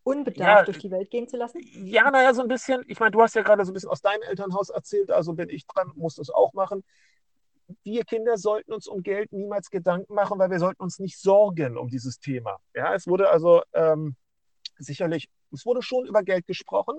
unbedarft 0.02 0.38
Ja, 0.60 0.64
durch 0.64 0.78
die 0.78 0.90
Welt 0.90 1.10
gehen 1.10 1.28
zu 1.28 1.36
lassen? 1.36 1.60
Ja, 1.62 2.10
naja, 2.10 2.34
so 2.34 2.42
ein 2.42 2.48
bisschen. 2.48 2.84
Ich 2.88 2.98
meine, 3.00 3.10
du 3.12 3.20
hast 3.22 3.34
ja 3.34 3.42
gerade 3.42 3.64
so 3.64 3.70
ein 3.70 3.74
bisschen 3.74 3.90
aus 3.90 4.00
deinem 4.00 4.22
Elternhaus 4.22 4.70
erzählt, 4.70 5.10
also 5.10 5.34
bin 5.34 5.48
ich 5.48 5.66
dran, 5.66 5.92
muss 5.94 6.16
das 6.16 6.30
auch 6.30 6.52
machen. 6.52 6.84
Wir 7.84 8.04
Kinder 8.04 8.36
sollten 8.36 8.72
uns 8.72 8.88
um 8.88 9.02
Geld 9.02 9.32
niemals 9.32 9.70
Gedanken 9.70 10.14
machen, 10.14 10.38
weil 10.38 10.50
wir 10.50 10.58
sollten 10.58 10.82
uns 10.82 10.98
nicht 10.98 11.20
sorgen 11.20 11.76
um 11.76 11.88
dieses 11.88 12.18
Thema. 12.18 12.58
Ja, 12.74 12.94
es 12.94 13.06
wurde 13.06 13.30
also 13.30 13.62
ähm, 13.72 14.16
sicherlich, 14.76 15.28
es 15.52 15.64
wurde 15.64 15.82
schon 15.82 16.06
über 16.06 16.22
Geld 16.22 16.46
gesprochen, 16.46 16.96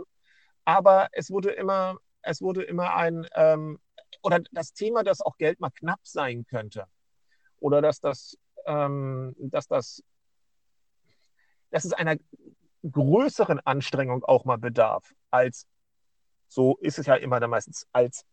aber 0.64 1.10
es 1.12 1.30
wurde 1.30 1.52
immer, 1.52 1.98
es 2.22 2.42
wurde 2.42 2.64
immer 2.64 2.96
ein, 2.96 3.28
ähm, 3.36 3.80
oder 4.24 4.40
das 4.52 4.74
Thema, 4.74 5.04
dass 5.04 5.22
auch 5.22 5.38
Geld 5.38 5.60
mal 5.60 5.72
knapp 5.72 6.00
sein 6.04 6.46
könnte. 6.46 6.86
Oder 7.60 7.82
dass 7.82 8.00
das, 8.00 8.38
ähm, 8.66 9.36
dass 9.38 9.68
das, 9.68 10.04
dass 11.70 11.86
es 11.86 11.94
einer 11.94 12.16
größeren 12.90 13.60
Anstrengung 13.60 14.24
auch 14.24 14.46
mal 14.46 14.58
bedarf, 14.58 15.14
als 15.30 15.68
so 16.48 16.78
ist 16.78 17.00
es 17.00 17.06
ja 17.06 17.16
immer 17.16 17.40
dann 17.40 17.50
meistens, 17.50 17.88
als 17.92 18.26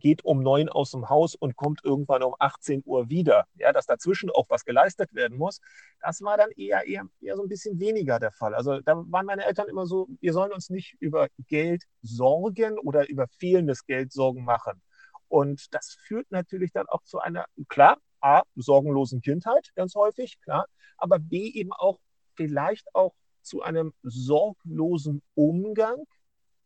geht 0.00 0.24
um 0.24 0.42
neun 0.42 0.68
aus 0.68 0.90
dem 0.90 1.08
Haus 1.08 1.34
und 1.34 1.56
kommt 1.56 1.84
irgendwann 1.84 2.22
um 2.22 2.34
18 2.38 2.82
Uhr 2.84 3.08
wieder. 3.08 3.44
Ja, 3.54 3.72
dass 3.72 3.86
dazwischen 3.86 4.30
auch 4.30 4.46
was 4.48 4.64
geleistet 4.64 5.14
werden 5.14 5.38
muss, 5.38 5.60
das 6.00 6.22
war 6.22 6.36
dann 6.36 6.50
eher, 6.52 6.86
eher, 6.86 7.04
eher 7.20 7.36
so 7.36 7.42
ein 7.42 7.48
bisschen 7.48 7.78
weniger 7.78 8.18
der 8.18 8.32
Fall. 8.32 8.54
Also 8.54 8.80
da 8.80 8.96
waren 8.96 9.26
meine 9.26 9.44
Eltern 9.44 9.68
immer 9.68 9.86
so, 9.86 10.08
wir 10.20 10.32
sollen 10.32 10.52
uns 10.52 10.70
nicht 10.70 10.96
über 11.00 11.28
Geld 11.46 11.84
sorgen 12.02 12.78
oder 12.78 13.08
über 13.08 13.28
fehlendes 13.38 13.84
Geld 13.84 14.12
Sorgen 14.12 14.44
machen. 14.44 14.82
Und 15.28 15.72
das 15.74 15.96
führt 16.06 16.30
natürlich 16.30 16.72
dann 16.72 16.88
auch 16.88 17.02
zu 17.04 17.20
einer, 17.20 17.44
klar, 17.68 17.98
A, 18.20 18.42
sorgenlosen 18.56 19.20
Kindheit, 19.20 19.70
ganz 19.76 19.94
häufig, 19.94 20.40
klar, 20.40 20.66
aber 20.98 21.18
B, 21.18 21.48
eben 21.48 21.72
auch 21.72 21.98
vielleicht 22.34 22.94
auch 22.94 23.14
zu 23.42 23.62
einem 23.62 23.92
sorglosen 24.02 25.22
Umgang 25.34 26.04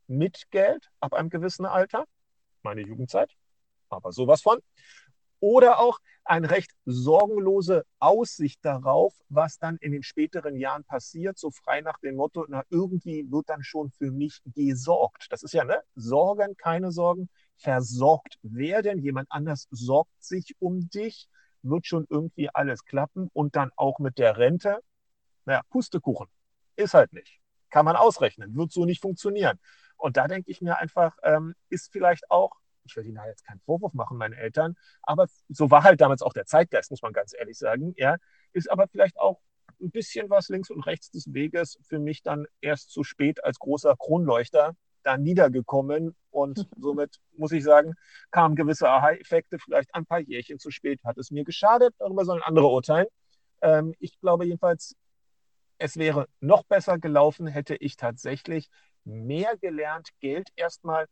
mit 0.07 0.51
Geld 0.51 0.91
ab 1.01 1.15
einem 1.15 1.31
gewissen 1.31 1.67
Alter, 1.67 2.05
meine 2.63 2.83
Jugendzeit, 2.83 3.33
aber 3.89 4.13
sowas 4.13 4.43
von. 4.43 4.59
Oder 5.41 5.79
auch 5.79 5.99
eine 6.25 6.51
recht 6.51 6.71
sorgenlose 6.87 7.85
Aussicht 7.99 8.65
darauf, 8.65 9.15
was 9.29 9.59
dann 9.59 9.77
in 9.77 9.93
den 9.93 10.03
späteren 10.03 10.57
Jahren 10.57 10.85
passiert, 10.85 11.39
so 11.39 11.51
frei 11.51 11.83
nach 11.83 11.99
dem 11.99 12.17
Motto, 12.17 12.47
na 12.49 12.63
irgendwie 12.71 13.31
wird 13.31 13.51
dann 13.51 13.63
schon 13.63 13.91
für 13.91 14.11
mich 14.11 14.41
gesorgt. 14.47 15.27
Das 15.31 15.43
ist 15.43 15.53
ja, 15.53 15.65
ne? 15.65 15.83
Sorgen, 15.95 16.57
keine 16.57 16.93
Sorgen, 16.93 17.29
versorgt 17.57 18.39
werden. 18.43 19.03
Jemand 19.03 19.31
anders 19.31 19.69
sorgt 19.71 20.23
sich 20.23 20.57
um 20.61 20.89
dich, 20.89 21.29
wird 21.63 21.87
schon 21.87 22.07
irgendwie 22.09 22.49
alles 22.51 22.85
klappen 22.85 23.29
und 23.33 23.57
dann 23.57 23.71
auch 23.77 23.99
mit 23.99 24.19
der 24.19 24.39
Rente. 24.39 24.81
Naja, 25.45 25.63
Pustekuchen. 25.69 26.29
Ist 26.77 26.95
halt 26.95 27.13
nicht. 27.13 27.41
Kann 27.71 27.85
man 27.85 27.97
ausrechnen, 27.97 28.55
wird 28.55 28.73
so 28.73 28.85
nicht 28.85 29.01
funktionieren. 29.01 29.59
Und 29.97 30.17
da 30.17 30.29
denke 30.29 30.51
ich 30.51 30.61
mir 30.61 30.79
einfach, 30.79 31.17
ähm, 31.23 31.55
ist 31.69 31.91
vielleicht 31.93 32.31
auch, 32.31 32.53
ich 32.85 32.97
will 32.97 33.07
Ihnen 33.07 33.17
da 33.17 33.27
jetzt 33.27 33.47
keinen 33.47 33.61
Vorwurf 33.61 33.95
machen, 33.95 34.19
meinen 34.19 34.35
Eltern, 34.35 34.77
aber 35.03 35.27
so 35.49 35.71
war 35.71 35.85
halt 35.85 36.01
damals 36.01 36.23
auch 36.23 36.33
der 36.33 36.47
Zeitgeist, 36.47 36.91
muss 36.91 37.03
man 37.03 37.13
ganz 37.13 37.35
ehrlich 37.37 37.59
sagen, 37.59 37.95
ja, 37.97 38.17
ist 38.53 38.71
aber 38.71 38.87
vielleicht 38.89 39.19
auch 39.19 39.41
ein 39.81 39.91
bisschen 39.91 40.31
was 40.31 40.49
links 40.49 40.71
und 40.71 40.87
rechts 40.87 41.11
des 41.11 41.33
Weges 41.33 41.79
für 41.83 41.99
mich 41.99 42.23
dann 42.23 42.47
erst 42.61 42.91
zu 42.91 43.05
spät 43.05 43.43
als 43.45 43.59
großer 43.59 43.97
Kronleuchter 43.97 44.77
da 45.03 45.17
niedergekommen. 45.17 46.17
Und 46.31 46.67
somit 46.79 47.21
muss 47.37 47.53
ich 47.53 47.65
sagen, 47.65 47.95
kamen 48.31 48.57
gewisse 48.57 48.89
Aha-Effekte 48.89 49.59
vielleicht 49.59 49.95
ein 49.95 50.07
paar 50.07 50.21
Jährchen 50.21 50.59
zu 50.59 50.71
spät. 50.71 51.01
Hat 51.05 51.19
es 51.19 51.31
mir 51.31 51.45
geschadet? 51.45 51.95
Darüber 51.99 52.25
sollen 52.25 52.43
andere 52.43 52.67
urteilen. 52.67 53.07
Ähm, 53.63 53.95
ich 53.99 54.19
glaube 54.21 54.47
jedenfalls, 54.47 54.97
es 55.79 55.97
wäre 55.97 56.29
noch 56.41 56.65
besser 56.65 56.99
gelaufen, 56.99 57.47
hätte 57.47 57.77
ich 57.77 57.97
tatsächlich 57.97 58.69
mehr 59.05 59.57
gelernt, 59.57 60.11
Geld 60.21 60.49
erstmal, 60.57 61.07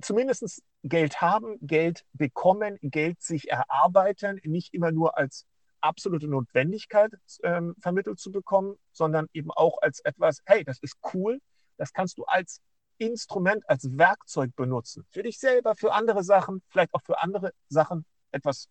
zumindest 0.00 0.62
Geld 0.82 1.20
haben, 1.20 1.56
Geld 1.60 2.04
bekommen, 2.12 2.78
Geld 2.80 3.20
sich 3.22 3.50
erarbeiten, 3.50 4.40
nicht 4.44 4.72
immer 4.74 4.92
nur 4.92 5.16
als 5.18 5.46
absolute 5.80 6.28
Notwendigkeit 6.28 7.12
ähm, 7.42 7.74
vermittelt 7.80 8.18
zu 8.18 8.32
bekommen, 8.32 8.76
sondern 8.92 9.26
eben 9.32 9.50
auch 9.50 9.78
als 9.82 10.00
etwas, 10.00 10.40
hey, 10.46 10.64
das 10.64 10.78
ist 10.80 10.96
cool, 11.14 11.40
das 11.76 11.92
kannst 11.92 12.18
du 12.18 12.24
als 12.24 12.60
Instrument, 12.98 13.68
als 13.68 13.96
Werkzeug 13.96 14.54
benutzen. 14.56 15.04
Für 15.10 15.22
dich 15.22 15.38
selber, 15.38 15.74
für 15.74 15.92
andere 15.92 16.24
Sachen, 16.24 16.62
vielleicht 16.68 16.94
auch 16.94 17.02
für 17.02 17.20
andere 17.22 17.52
Sachen 17.68 18.06
etwas 18.32 18.68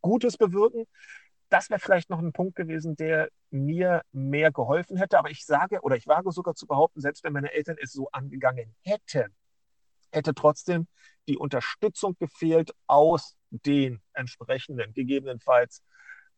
Gutes 0.00 0.36
bewirken. 0.36 0.84
Das 1.54 1.70
wäre 1.70 1.78
vielleicht 1.78 2.10
noch 2.10 2.18
ein 2.18 2.32
Punkt 2.32 2.56
gewesen, 2.56 2.96
der 2.96 3.28
mir 3.52 4.02
mehr 4.10 4.50
geholfen 4.50 4.96
hätte. 4.96 5.20
Aber 5.20 5.30
ich 5.30 5.46
sage 5.46 5.82
oder 5.82 5.94
ich 5.94 6.08
wage 6.08 6.32
sogar 6.32 6.56
zu 6.56 6.66
behaupten, 6.66 7.00
selbst 7.00 7.22
wenn 7.22 7.32
meine 7.32 7.52
Eltern 7.52 7.76
es 7.80 7.92
so 7.92 8.08
angegangen 8.10 8.74
hätten, 8.82 9.32
hätte 10.10 10.34
trotzdem 10.34 10.88
die 11.28 11.36
Unterstützung 11.36 12.16
gefehlt 12.18 12.72
aus 12.88 13.36
den 13.50 14.02
entsprechenden, 14.14 14.94
gegebenenfalls 14.94 15.84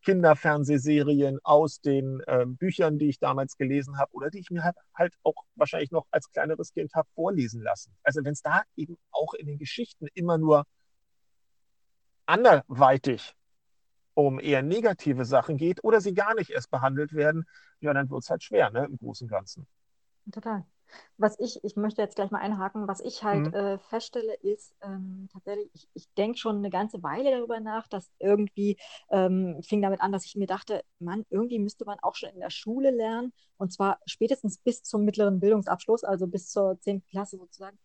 Kinderfernsehserien, 0.04 1.38
aus 1.44 1.80
den 1.80 2.20
äh, 2.26 2.44
Büchern, 2.44 2.98
die 2.98 3.08
ich 3.08 3.18
damals 3.18 3.56
gelesen 3.56 3.96
habe 3.96 4.12
oder 4.12 4.28
die 4.28 4.40
ich 4.40 4.50
mir 4.50 4.64
halt, 4.64 4.76
halt 4.94 5.14
auch 5.22 5.46
wahrscheinlich 5.54 5.92
noch 5.92 6.06
als 6.10 6.30
kleineres 6.30 6.74
Kind 6.74 6.94
habe 6.94 7.08
vorlesen 7.14 7.62
lassen. 7.62 7.96
Also 8.02 8.22
wenn 8.22 8.34
es 8.34 8.42
da 8.42 8.64
eben 8.76 8.98
auch 9.12 9.32
in 9.32 9.46
den 9.46 9.56
Geschichten 9.56 10.08
immer 10.12 10.36
nur 10.36 10.66
anderweitig 12.26 13.34
um 14.16 14.40
eher 14.40 14.62
negative 14.62 15.24
Sachen 15.26 15.58
geht 15.58 15.84
oder 15.84 16.00
sie 16.02 16.14
gar 16.14 16.34
nicht 16.36 16.50
erst 16.50 16.70
behandelt 16.72 17.14
werden, 17.14 17.46
ja, 17.80 17.94
dann 17.94 18.10
wird 18.10 18.24
es 18.24 18.30
halt 18.30 18.42
schwer, 18.44 18.70
ne, 18.72 18.86
im 18.86 18.98
Großen 18.98 19.26
und 19.26 19.30
Ganzen. 19.32 19.68
Total. 20.32 20.64
Was 21.18 21.38
ich, 21.40 21.62
ich 21.64 21.76
möchte 21.76 22.00
jetzt 22.02 22.14
gleich 22.16 22.30
mal 22.30 22.40
einhaken, 22.40 22.86
was 22.88 23.00
ich 23.00 23.22
halt 23.24 23.46
Mhm. 23.46 23.52
äh, 23.52 23.78
feststelle, 23.78 24.34
ist 24.34 24.74
ähm, 24.82 25.28
tatsächlich, 25.32 25.68
ich, 25.74 25.88
ich 25.94 26.08
denke 26.14 26.38
schon 26.38 26.56
eine 26.58 26.70
ganze 26.70 27.02
Weile 27.02 27.30
darüber 27.32 27.58
nach, 27.60 27.88
dass 27.88 28.10
irgendwie 28.20 28.76
ähm, 29.10 29.60
fing 29.62 29.82
damit 29.82 30.00
an, 30.00 30.12
dass 30.12 30.24
ich 30.24 30.36
mir 30.36 30.46
dachte, 30.46 30.82
Mann, 31.00 31.24
irgendwie 31.30 31.58
müsste 31.58 31.84
man 31.84 31.98
auch 32.02 32.14
schon 32.14 32.30
in 32.30 32.40
der 32.40 32.50
Schule 32.50 32.90
lernen, 32.92 33.32
und 33.58 33.72
zwar 33.72 33.98
spätestens 34.06 34.58
bis 34.58 34.82
zum 34.82 35.04
mittleren 35.04 35.40
Bildungsabschluss, 35.40 36.04
also 36.04 36.26
bis 36.28 36.50
zur 36.50 36.78
10. 36.80 37.06
Klasse 37.08 37.36
sozusagen, 37.38 37.78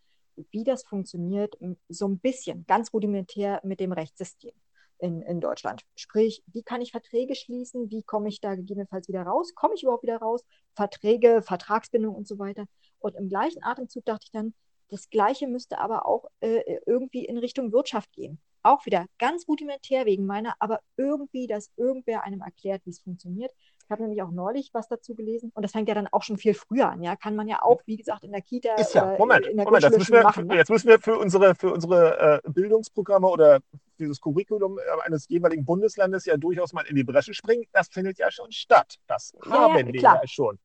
wie 0.51 0.63
das 0.63 0.83
funktioniert, 0.83 1.57
so 1.89 2.07
ein 2.07 2.19
bisschen, 2.19 2.65
ganz 2.67 2.93
rudimentär 2.93 3.61
mit 3.63 3.79
dem 3.79 3.91
Rechtssystem. 3.93 4.53
In, 5.01 5.21
in 5.21 5.41
Deutschland. 5.41 5.81
Sprich, 5.95 6.43
wie 6.47 6.63
kann 6.63 6.81
ich 6.81 6.91
Verträge 6.91 7.35
schließen? 7.35 7.89
Wie 7.89 8.03
komme 8.03 8.29
ich 8.29 8.39
da 8.39 8.55
gegebenenfalls 8.55 9.07
wieder 9.07 9.23
raus? 9.23 9.53
Komme 9.55 9.73
ich 9.75 9.83
überhaupt 9.83 10.03
wieder 10.03 10.17
raus? 10.17 10.41
Verträge, 10.75 11.41
Vertragsbindung 11.41 12.15
und 12.15 12.27
so 12.27 12.39
weiter. 12.39 12.65
Und 12.99 13.15
im 13.15 13.27
gleichen 13.27 13.63
Atemzug 13.63 14.05
dachte 14.05 14.25
ich 14.25 14.31
dann, 14.31 14.53
das 14.89 15.09
Gleiche 15.09 15.47
müsste 15.47 15.79
aber 15.79 16.05
auch 16.05 16.25
äh, 16.41 16.79
irgendwie 16.85 17.25
in 17.25 17.37
Richtung 17.37 17.71
Wirtschaft 17.71 18.11
gehen. 18.11 18.39
Auch 18.61 18.85
wieder 18.85 19.07
ganz 19.17 19.47
rudimentär 19.47 20.05
wegen 20.05 20.25
meiner, 20.25 20.53
aber 20.59 20.81
irgendwie, 20.97 21.47
dass 21.47 21.71
irgendwer 21.77 22.23
einem 22.23 22.41
erklärt, 22.41 22.85
wie 22.85 22.91
es 22.91 22.99
funktioniert. 22.99 23.51
Ich 23.91 23.93
habe 23.93 24.03
nämlich 24.03 24.23
auch 24.23 24.31
neulich 24.31 24.73
was 24.73 24.87
dazu 24.87 25.15
gelesen 25.15 25.51
und 25.53 25.63
das 25.63 25.73
fängt 25.73 25.89
ja 25.89 25.93
dann 25.93 26.07
auch 26.07 26.23
schon 26.23 26.37
viel 26.37 26.53
früher 26.53 26.89
an. 26.89 27.03
Ja, 27.03 27.17
kann 27.17 27.35
man 27.35 27.49
ja 27.49 27.61
auch, 27.61 27.81
wie 27.85 27.97
gesagt, 27.97 28.23
in 28.23 28.31
der 28.31 28.41
Kita 28.41 28.75
ist 28.75 28.93
ja, 28.93 29.17
Moment, 29.17 29.47
in 29.47 29.57
der 29.57 29.65
Moment, 29.65 29.83
jetzt 29.83 29.97
müssen, 29.97 30.13
wir, 30.13 30.23
machen, 30.23 30.47
ne? 30.47 30.55
jetzt 30.55 30.69
müssen 30.69 30.87
wir 30.87 30.97
für 30.97 31.17
unsere, 31.17 31.55
für 31.55 31.73
unsere 31.73 32.41
äh, 32.41 32.49
Bildungsprogramme 32.49 33.27
oder 33.27 33.59
dieses 33.99 34.21
Curriculum 34.21 34.79
äh, 34.79 34.81
eines 35.05 35.27
jeweiligen 35.27 35.65
Bundeslandes 35.65 36.23
ja 36.23 36.37
durchaus 36.37 36.71
mal 36.71 36.85
in 36.87 36.95
die 36.95 37.03
Bresche 37.03 37.33
springen. 37.33 37.65
Das 37.73 37.89
findet 37.89 38.17
ja 38.17 38.31
schon 38.31 38.49
statt. 38.53 38.95
Das 39.07 39.33
ja, 39.45 39.51
haben 39.51 39.77
ja, 39.77 39.93
wir 39.93 40.01
ja 40.01 40.21
schon. 40.23 40.57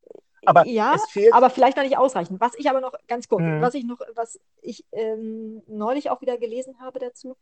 Aber 0.44 0.64
ja. 0.64 0.94
Aber 1.32 1.50
vielleicht 1.50 1.76
noch 1.76 1.82
nicht 1.82 1.98
ausreichend. 1.98 2.40
Was 2.40 2.56
ich 2.56 2.70
aber 2.70 2.80
noch 2.80 2.94
ganz 3.08 3.26
kurz, 3.26 3.42
mhm. 3.42 3.60
was 3.60 3.74
ich 3.74 3.82
noch, 3.82 3.98
was 4.14 4.38
ich 4.62 4.84
ähm, 4.92 5.64
neulich 5.66 6.10
auch 6.10 6.20
wieder 6.20 6.38
gelesen 6.38 6.78
habe 6.78 7.00
dazu, 7.00 7.36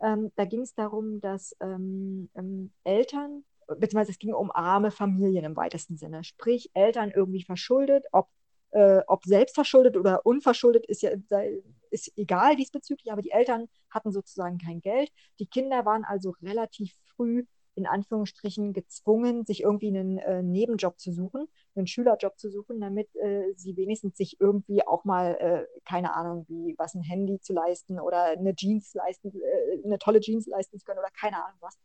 ähm, 0.00 0.30
da 0.36 0.44
ging 0.44 0.60
es 0.60 0.74
darum, 0.74 1.20
dass 1.20 1.56
ähm, 1.60 2.30
ähm, 2.36 2.70
Eltern, 2.84 3.42
beziehungsweise 3.66 4.12
es 4.12 4.18
ging 4.18 4.32
um 4.34 4.50
arme 4.50 4.90
Familien 4.90 5.44
im 5.44 5.56
weitesten 5.56 5.96
Sinne, 5.96 6.24
sprich 6.24 6.70
Eltern 6.74 7.10
irgendwie 7.14 7.42
verschuldet, 7.42 8.04
ob, 8.12 8.28
äh, 8.70 9.00
ob 9.06 9.24
selbst 9.24 9.54
verschuldet 9.54 9.96
oder 9.96 10.24
unverschuldet, 10.26 10.86
ist 10.86 11.02
ja 11.02 11.10
ist 11.90 12.12
egal 12.16 12.56
diesbezüglich, 12.56 13.12
aber 13.12 13.22
die 13.22 13.30
Eltern 13.30 13.68
hatten 13.88 14.10
sozusagen 14.10 14.58
kein 14.58 14.80
Geld. 14.80 15.10
Die 15.38 15.46
Kinder 15.46 15.84
waren 15.84 16.04
also 16.04 16.34
relativ 16.42 16.92
früh 17.14 17.44
in 17.76 17.86
Anführungsstrichen 17.86 18.72
gezwungen, 18.72 19.44
sich 19.44 19.62
irgendwie 19.62 19.88
einen 19.88 20.18
äh, 20.18 20.42
Nebenjob 20.42 20.98
zu 20.98 21.12
suchen, 21.12 21.48
einen 21.74 21.86
Schülerjob 21.86 22.38
zu 22.38 22.50
suchen, 22.50 22.80
damit 22.80 23.14
äh, 23.16 23.52
sie 23.56 23.76
wenigstens 23.76 24.16
sich 24.16 24.40
irgendwie 24.40 24.86
auch 24.86 25.04
mal, 25.04 25.36
äh, 25.40 25.80
keine 25.84 26.14
Ahnung, 26.14 26.46
wie 26.48 26.74
was 26.78 26.94
ein 26.94 27.02
Handy 27.02 27.40
zu 27.40 27.52
leisten 27.52 27.98
oder 27.98 28.24
eine 28.24 28.54
Jeans 28.54 28.94
leisten, 28.94 29.32
äh, 29.34 29.84
eine 29.84 29.98
tolle 29.98 30.20
Jeans 30.20 30.46
leisten 30.46 30.78
zu 30.78 30.84
können 30.84 31.00
oder 31.00 31.10
keine 31.10 31.44
Ahnung 31.44 31.58
was. 31.60 31.76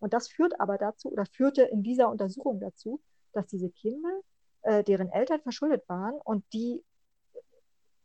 Und 0.00 0.12
das 0.12 0.28
führt 0.28 0.60
aber 0.60 0.78
dazu 0.78 1.10
oder 1.10 1.26
führte 1.26 1.62
in 1.62 1.82
dieser 1.82 2.08
Untersuchung 2.08 2.60
dazu, 2.60 3.00
dass 3.32 3.46
diese 3.46 3.70
Kinder, 3.70 4.20
äh, 4.62 4.84
deren 4.84 5.10
Eltern 5.10 5.40
verschuldet 5.40 5.88
waren 5.88 6.14
und 6.14 6.44
die 6.52 6.84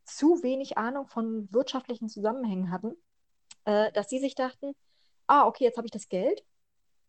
zu 0.06 0.44
wenig 0.44 0.78
Ahnung 0.78 1.08
von 1.08 1.52
wirtschaftlichen 1.52 2.10
Zusammenhängen 2.10 2.72
hatten, 2.72 2.96
äh, 3.66 3.92
dass 3.94 4.10
sie 4.10 4.20
sich 4.20 4.36
dachten, 4.36 4.76
ah, 5.28 5.48
okay, 5.48 5.64
jetzt 5.64 5.78
habe 5.78 5.88
ich 5.88 5.92
das 5.92 6.10
Geld, 6.10 6.44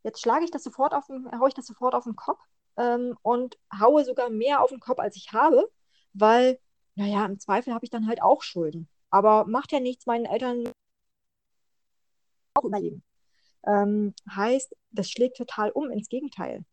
Jetzt 0.05 0.21
schlage 0.21 0.45
ich 0.45 0.51
das 0.51 0.63
sofort 0.63 0.95
auf 0.95 1.07
den, 1.07 1.27
haue 1.41 1.49
ich 1.49 1.55
das 1.55 1.67
sofort 1.67 1.95
auf 1.95 2.05
den 2.05 2.15
Kopf 2.15 2.41
ähm, 2.77 3.17
und 3.23 3.59
haue 3.81 4.05
sogar 4.05 4.29
mehr 4.29 4.63
auf 4.63 4.69
den 4.69 4.79
Kopf, 4.81 4.99
als 4.99 5.17
ich 5.17 5.33
habe, 5.33 5.71
weil, 6.13 6.61
naja, 6.95 7.25
im 7.25 7.41
Zweifel 7.41 7.73
habe 7.73 7.85
ich 7.87 7.91
dann 7.91 8.07
halt 8.07 8.23
auch 8.23 8.43
Schulden. 8.43 8.89
Aber 9.11 9.47
macht 9.47 9.73
ja 9.73 9.81
nichts, 9.81 10.05
meinen 10.07 10.27
Eltern 10.27 10.71
auch 12.55 12.65
überleben. 12.65 13.03
Ähm, 13.67 14.15
heißt, 14.31 14.75
das 14.91 15.11
schlägt 15.11 15.37
total 15.37 15.71
um 15.71 15.91
ins 15.91 16.09
Gegenteil. 16.09 16.65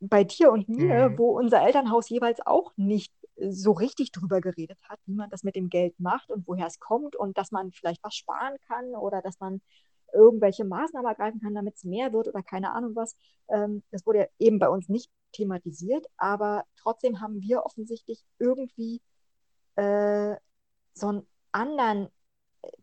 Bei 0.00 0.24
dir 0.24 0.50
und 0.50 0.68
mir, 0.68 1.10
mhm. 1.10 1.18
wo 1.18 1.30
unser 1.38 1.62
Elternhaus 1.62 2.08
jeweils 2.08 2.44
auch 2.44 2.72
nicht 2.76 3.12
so 3.36 3.72
richtig 3.72 4.12
drüber 4.12 4.40
geredet 4.40 4.78
hat, 4.88 4.98
wie 5.06 5.14
man 5.14 5.30
das 5.30 5.42
mit 5.42 5.56
dem 5.56 5.68
Geld 5.68 5.98
macht 5.98 6.30
und 6.30 6.46
woher 6.46 6.66
es 6.66 6.78
kommt 6.78 7.16
und 7.16 7.38
dass 7.38 7.50
man 7.50 7.72
vielleicht 7.72 8.02
was 8.02 8.14
sparen 8.14 8.56
kann 8.68 8.94
oder 8.94 9.22
dass 9.22 9.40
man 9.40 9.60
irgendwelche 10.12 10.64
Maßnahmen 10.64 11.08
ergreifen 11.08 11.40
kann, 11.40 11.54
damit 11.54 11.76
es 11.76 11.84
mehr 11.84 12.12
wird 12.12 12.28
oder 12.28 12.42
keine 12.42 12.72
Ahnung 12.72 12.94
was. 12.94 13.16
Ähm, 13.48 13.82
das 13.90 14.06
wurde 14.06 14.18
ja 14.20 14.26
eben 14.38 14.58
bei 14.58 14.68
uns 14.68 14.88
nicht 14.88 15.10
thematisiert, 15.32 16.06
aber 16.16 16.64
trotzdem 16.76 17.20
haben 17.20 17.40
wir 17.40 17.64
offensichtlich 17.64 18.22
irgendwie 18.38 19.00
äh, 19.76 20.36
so 20.92 21.08
einen 21.08 21.26
anderen 21.52 22.08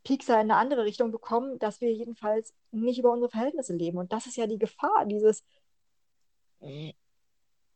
Piekser 0.03 0.35
in 0.35 0.51
eine 0.51 0.57
andere 0.57 0.83
Richtung 0.85 1.11
bekommen, 1.11 1.59
dass 1.59 1.81
wir 1.81 1.91
jedenfalls 1.93 2.53
nicht 2.71 2.99
über 2.99 3.11
unsere 3.11 3.29
Verhältnisse 3.29 3.73
leben. 3.73 3.97
Und 3.97 4.11
das 4.11 4.25
ist 4.25 4.37
ja 4.37 4.47
die 4.47 4.59
Gefahr, 4.59 5.05
dieses. 5.05 5.43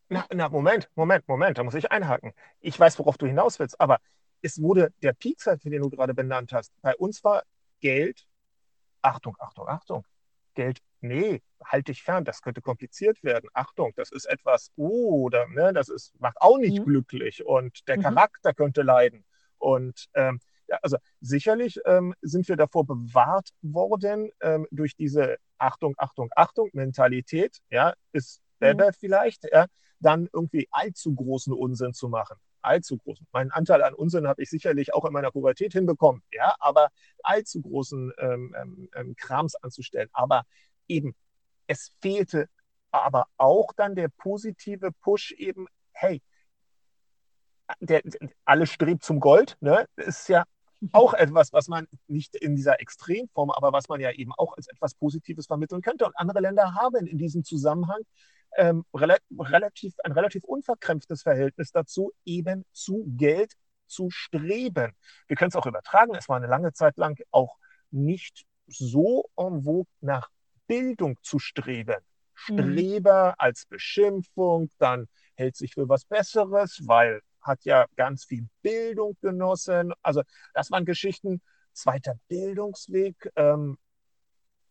Na, 0.10 0.26
na, 0.34 0.50
Moment, 0.50 0.90
Moment, 0.96 1.28
Moment, 1.28 1.58
da 1.58 1.64
muss 1.64 1.76
ich 1.76 1.92
einhaken. 1.92 2.34
Ich 2.60 2.80
weiß, 2.80 3.00
worauf 3.00 3.18
du 3.18 3.26
hinaus 3.26 3.60
willst, 3.60 3.80
aber 3.80 4.00
es 4.42 4.62
wurde 4.62 4.94
der 5.02 5.14
Piekser, 5.14 5.58
den 5.58 5.82
du 5.82 5.90
gerade 5.90 6.14
benannt 6.14 6.52
hast, 6.52 6.74
bei 6.82 6.96
uns 6.96 7.24
war 7.24 7.44
Geld 7.80 8.28
Achtung, 9.04 9.36
Achtung, 9.40 9.68
Achtung, 9.68 10.06
Geld, 10.56 10.80
nee, 11.02 11.42
halt 11.64 11.88
dich 11.88 12.04
fern, 12.04 12.26
das 12.26 12.42
könnte 12.42 12.62
kompliziert 12.62 13.24
werden. 13.24 13.50
Achtung, 13.54 13.92
das 13.96 14.12
ist 14.12 14.26
etwas, 14.26 14.72
oh, 14.76 15.30
da, 15.30 15.46
ne, 15.48 15.74
das 15.74 15.90
ist, 15.90 16.20
macht 16.20 16.42
auch 16.42 16.58
nicht 16.58 16.80
mhm. 16.80 16.86
glücklich 16.86 17.46
und 17.46 17.88
der 17.88 17.98
mhm. 17.98 18.04
Charakter 18.04 18.54
könnte 18.54 18.82
leiden. 18.82 19.26
Und 19.58 20.10
ähm, 20.14 20.40
also 20.82 20.98
sicherlich 21.22 21.80
ähm, 21.86 22.14
sind 22.22 22.48
wir 22.48 22.56
davor 22.56 22.86
bewahrt 22.86 23.50
worden 23.62 24.32
ähm, 24.42 24.68
durch 24.72 24.96
diese 24.96 25.38
Achtung, 25.58 25.94
Achtung, 25.98 26.30
Achtung 26.36 26.70
Mentalität, 26.74 27.60
ja, 27.70 27.94
ist 28.12 28.42
Bebe 28.60 28.88
mhm. 28.88 28.94
vielleicht, 28.94 29.46
ja, 29.52 29.68
dann 30.00 30.28
irgendwie 30.32 30.68
allzu 30.72 31.14
großen 31.14 31.54
Unsinn 31.54 31.94
zu 31.94 32.10
machen 32.10 32.38
allzu 32.64 32.98
großen. 32.98 33.28
Meinen 33.32 33.52
Anteil 33.52 33.84
an 33.84 33.94
Unsinn 33.94 34.28
habe 34.28 34.42
ich 34.42 34.50
sicherlich 34.50 34.94
auch 34.94 35.06
in 35.06 35.14
meiner 35.14 35.32
Pubertät 35.32 35.74
hinbekommen, 35.74 36.24
ja, 36.32 36.56
aber 36.60 36.90
allzu 37.22 37.62
großen 37.62 38.12
ähm, 38.18 38.56
ähm, 38.60 38.90
ähm, 38.96 39.16
Krams 39.16 39.56
anzustellen. 39.56 40.10
Aber 40.14 40.44
eben, 40.88 41.16
es 41.68 41.92
fehlte 42.02 42.50
aber 42.92 43.26
auch 43.38 43.74
dann 43.74 43.96
der 43.96 44.10
positive 44.10 44.92
Push 45.02 45.32
eben, 45.34 45.68
hey, 45.92 46.22
der, 47.80 48.02
der, 48.04 48.30
alle 48.46 48.68
strebt 48.68 49.04
zum 49.04 49.20
Gold, 49.20 49.58
ne? 49.62 49.88
Das 49.96 50.08
ist 50.08 50.30
ja 50.30 50.44
auch 50.92 51.14
etwas, 51.14 51.54
was 51.54 51.68
man 51.68 51.88
nicht 52.08 52.36
in 52.36 52.56
dieser 52.56 52.80
Extremform, 52.82 53.52
aber 53.52 53.72
was 53.72 53.88
man 53.90 54.00
ja 54.00 54.12
eben 54.12 54.32
auch 54.34 54.56
als 54.58 54.68
etwas 54.68 54.96
Positives 54.96 55.48
vermitteln 55.48 55.82
könnte. 55.82 56.06
Und 56.06 56.18
andere 56.18 56.40
Länder 56.40 56.76
haben 56.76 57.06
in 57.08 57.18
diesem 57.18 57.44
Zusammenhang 57.44 58.02
ähm, 58.58 58.86
relativ, 58.94 59.94
ein 60.04 60.12
relativ 60.12 60.44
unverkrämpftes 60.44 61.24
Verhältnis 61.24 61.72
dazu, 61.72 62.12
eben 62.26 62.66
zu 62.72 63.06
Geld 63.08 63.54
zu 63.88 64.10
streben. 64.10 64.94
Wir 65.28 65.36
können 65.36 65.50
es 65.50 65.56
auch 65.56 65.66
übertragen. 65.66 66.16
Es 66.16 66.30
war 66.30 66.38
eine 66.38 66.48
lange 66.48 66.74
Zeit 66.74 66.98
lang 66.98 67.20
auch 67.32 67.58
nicht 67.92 68.46
so 68.68 69.30
en 69.38 69.64
vogue 69.64 69.92
nach 70.02 70.30
Bildung 70.68 71.18
zu 71.22 71.40
streben. 71.40 71.98
Mhm. 72.50 72.58
Streber 72.58 73.30
mhm. 73.30 73.36
als 73.38 73.66
Beschimpfung, 73.66 74.70
dann 74.80 75.08
hält 75.36 75.56
sich 75.56 75.74
für 75.74 75.88
was 75.90 76.06
Besseres, 76.06 76.82
weil 76.86 77.22
hat 77.44 77.66
ja 77.66 77.86
ganz 77.96 78.26
viel 78.26 78.48
Bildung 78.62 79.18
genossen. 79.22 79.94
Also 80.02 80.24
das 80.54 80.72
waren 80.72 80.86
Geschichten, 80.86 81.42
zweiter 81.74 82.16
Bildungsweg. 82.28 83.32
Ähm, 83.36 83.78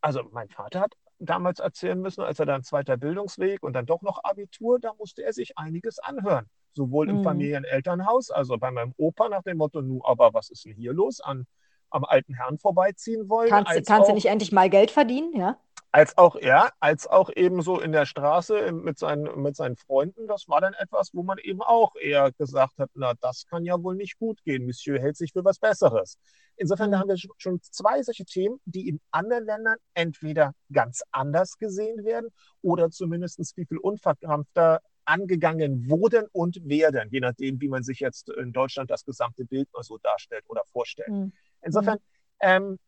also 0.01 0.23
mein 0.31 0.49
Vater 0.49 0.81
hat 0.81 0.93
damals 1.19 1.59
erzählen 1.59 1.99
müssen, 1.99 2.21
als 2.21 2.39
er 2.39 2.45
dann 2.45 2.63
zweiter 2.63 2.97
Bildungsweg 2.97 3.63
und 3.63 3.73
dann 3.73 3.85
doch 3.85 4.01
noch 4.01 4.23
Abitur, 4.23 4.79
da 4.79 4.93
musste 4.97 5.23
er 5.23 5.33
sich 5.33 5.57
einiges 5.57 5.99
anhören. 5.99 6.49
Sowohl 6.73 7.09
im 7.09 7.19
mhm. 7.19 7.23
Familienelternhaus, 7.23 8.31
also 8.31 8.57
bei 8.57 8.71
meinem 8.71 8.93
Opa 8.97 9.29
nach 9.29 9.43
dem 9.43 9.57
Motto, 9.57 9.81
nu, 9.81 10.01
aber 10.03 10.33
was 10.33 10.49
ist 10.49 10.65
denn 10.65 10.75
hier 10.75 10.91
los? 10.91 11.21
An, 11.21 11.45
am 11.91 12.03
alten 12.03 12.33
Herrn 12.33 12.57
vorbeiziehen 12.57 13.29
wollen. 13.29 13.49
Kannst, 13.49 13.85
kannst 13.85 14.09
du 14.09 14.13
nicht 14.13 14.25
endlich 14.25 14.51
mal 14.51 14.69
Geld 14.69 14.91
verdienen, 14.91 15.33
ja? 15.37 15.57
Als 15.95 16.17
auch, 16.17 16.41
ja, 16.41 16.71
als 16.79 17.05
auch 17.05 17.29
eben 17.35 17.61
so 17.61 17.79
in 17.79 17.91
der 17.91 18.07
Straße 18.07 18.71
mit 18.71 18.97
seinen, 18.97 19.39
mit 19.39 19.55
seinen 19.55 19.77
Freunden, 19.77 20.27
das 20.27 20.47
war 20.47 20.59
dann 20.59 20.73
etwas, 20.73 21.11
wo 21.13 21.21
man 21.21 21.37
eben 21.37 21.61
auch 21.61 21.95
eher 21.95 22.31
gesagt 22.31 22.79
hat, 22.79 22.89
na, 22.95 23.13
das 23.21 23.45
kann 23.45 23.63
ja 23.63 23.81
wohl 23.83 23.95
nicht 23.95 24.17
gut 24.17 24.43
gehen. 24.43 24.65
Monsieur 24.65 24.99
hält 24.99 25.17
sich 25.17 25.33
für 25.33 25.45
was 25.45 25.59
Besseres. 25.59 26.17
Insofern 26.55 26.89
mhm. 26.89 26.95
haben 26.97 27.09
wir 27.09 27.17
schon 27.37 27.61
zwei 27.61 28.01
solche 28.01 28.25
Themen, 28.25 28.59
die 28.65 28.89
in 28.89 28.99
anderen 29.11 29.45
Ländern 29.45 29.77
entweder 29.93 30.53
ganz 30.71 31.03
anders 31.11 31.59
gesehen 31.59 32.03
werden 32.03 32.31
oder 32.63 32.89
zumindest 32.89 33.39
viel, 33.53 33.67
viel 33.67 33.77
unverkrampfter 33.77 34.81
angegangen 35.05 35.87
wurden 35.91 36.25
und 36.31 36.57
werden, 36.67 37.09
je 37.11 37.19
nachdem, 37.19 37.61
wie 37.61 37.67
man 37.67 37.83
sich 37.83 37.99
jetzt 37.99 38.29
in 38.29 38.51
Deutschland 38.51 38.89
das 38.89 39.05
gesamte 39.05 39.45
Bild 39.45 39.71
mal 39.73 39.83
so 39.83 39.99
darstellt 39.99 40.45
oder 40.47 40.63
vorstellt. 40.65 41.09
Mhm. 41.09 41.33
Insofern, 41.61 41.99
ähm, 42.39 42.79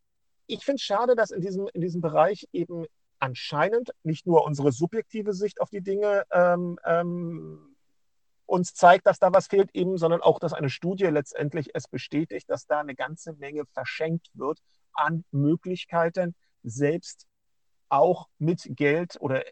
ich 0.48 0.64
finde 0.64 0.76
es 0.76 0.82
schade, 0.82 1.14
dass 1.14 1.30
in 1.30 1.40
diesem, 1.40 1.68
in 1.72 1.80
diesem 1.80 2.00
Bereich 2.00 2.48
eben 2.52 2.86
anscheinend 3.18 3.90
nicht 4.02 4.26
nur 4.26 4.44
unsere 4.44 4.72
subjektive 4.72 5.32
Sicht 5.32 5.60
auf 5.60 5.70
die 5.70 5.82
Dinge 5.82 6.24
ähm, 6.30 6.78
ähm, 6.84 7.76
uns 8.46 8.74
zeigt, 8.74 9.06
dass 9.06 9.18
da 9.18 9.32
was 9.32 9.48
fehlt, 9.48 9.70
eben, 9.74 9.98
sondern 9.98 10.22
auch, 10.22 10.38
dass 10.38 10.52
eine 10.52 10.70
Studie 10.70 11.06
letztendlich 11.06 11.70
es 11.74 11.88
bestätigt, 11.88 12.48
dass 12.48 12.66
da 12.66 12.80
eine 12.80 12.94
ganze 12.94 13.32
Menge 13.34 13.64
verschenkt 13.66 14.30
wird 14.34 14.60
an 14.92 15.24
Möglichkeiten, 15.32 16.34
selbst 16.62 17.26
auch 17.88 18.28
mit 18.38 18.62
Geld 18.64 19.16
oder 19.20 19.44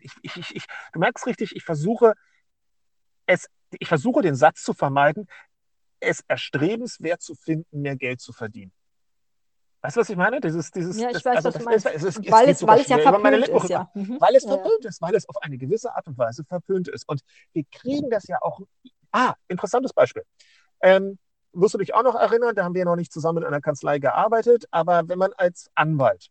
ich, 0.00 0.12
ich, 0.22 0.56
ich, 0.56 0.64
du 0.92 0.98
merkst 0.98 1.26
richtig, 1.26 1.54
ich 1.54 1.64
versuche 1.64 2.14
es, 3.26 3.48
ich 3.70 3.88
versuche 3.88 4.22
den 4.22 4.34
Satz 4.34 4.62
zu 4.62 4.74
vermeiden, 4.74 5.28
es 6.00 6.20
erstrebenswert 6.26 7.22
zu 7.22 7.34
finden, 7.34 7.82
mehr 7.82 7.96
Geld 7.96 8.20
zu 8.20 8.32
verdienen. 8.32 8.72
Weißt 9.84 9.96
du, 9.96 10.00
was 10.00 10.08
ich 10.08 10.16
meine? 10.16 10.40
Dieses, 10.40 10.70
dieses, 10.70 10.98
Ja, 10.98 11.08
ich 11.08 11.12
das, 11.12 11.26
weiß, 11.26 11.36
also 11.44 11.48
was 11.50 11.58
du 11.58 11.64
meinst. 11.64 11.86
ist, 11.86 11.94
es 12.04 12.16
es 12.18 12.32
Weil 12.32 12.48
es, 12.48 12.66
weil 12.66 12.80
es 12.80 12.88
ja 12.88 12.96
verpönt 12.96 13.48
ist, 13.48 13.68
ja. 13.68 13.90
Mhm. 13.92 14.16
Weil 14.18 14.34
es 14.34 14.44
Ja, 14.44 14.50
ja. 14.50 14.56
verpönt 14.56 14.84
ist, 14.86 15.02
weil 15.02 15.14
es 15.14 15.28
auf 15.28 15.36
eine 15.42 15.58
gewisse 15.58 15.94
Art 15.94 16.06
und 16.06 16.16
Weise 16.16 16.42
verpönt 16.42 16.88
ist. 16.88 17.06
Und 17.06 17.20
wir 17.52 17.64
kriegen 17.70 18.08
das 18.08 18.26
ja 18.26 18.38
auch. 18.40 18.62
Ah, 19.12 19.34
interessantes 19.46 19.92
Beispiel. 19.92 20.22
Ähm, 20.80 21.18
wirst 21.52 21.74
du 21.74 21.78
dich 21.78 21.94
auch 21.94 22.02
noch 22.02 22.14
erinnern, 22.14 22.54
da 22.54 22.64
haben 22.64 22.74
wir 22.74 22.86
noch 22.86 22.96
nicht 22.96 23.12
zusammen 23.12 23.42
in 23.42 23.44
einer 23.44 23.60
Kanzlei 23.60 23.98
gearbeitet, 23.98 24.64
aber 24.70 25.06
wenn 25.06 25.18
man 25.18 25.34
als 25.36 25.70
Anwalt 25.74 26.30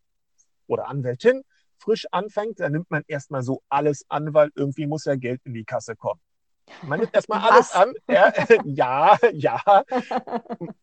oder 0.66 0.88
Anwältin 0.88 1.44
frisch 1.78 2.08
anfängt, 2.12 2.60
dann 2.60 2.72
nimmt 2.72 2.90
man 2.90 3.04
erstmal 3.08 3.44
so 3.44 3.62
alles 3.70 4.04
an, 4.10 4.34
weil 4.34 4.50
irgendwie 4.56 4.88
muss 4.88 5.06
ja 5.06 5.16
Geld 5.16 5.42
in 5.44 5.54
die 5.54 5.64
Kasse 5.64 5.96
kommen. 5.96 6.20
Man 6.82 7.00
nimmt 7.00 7.14
erstmal 7.14 7.40
alles 7.52 7.74
Was? 7.74 7.76
an. 7.76 7.94
Ja, 8.66 9.18
ja. 9.34 9.62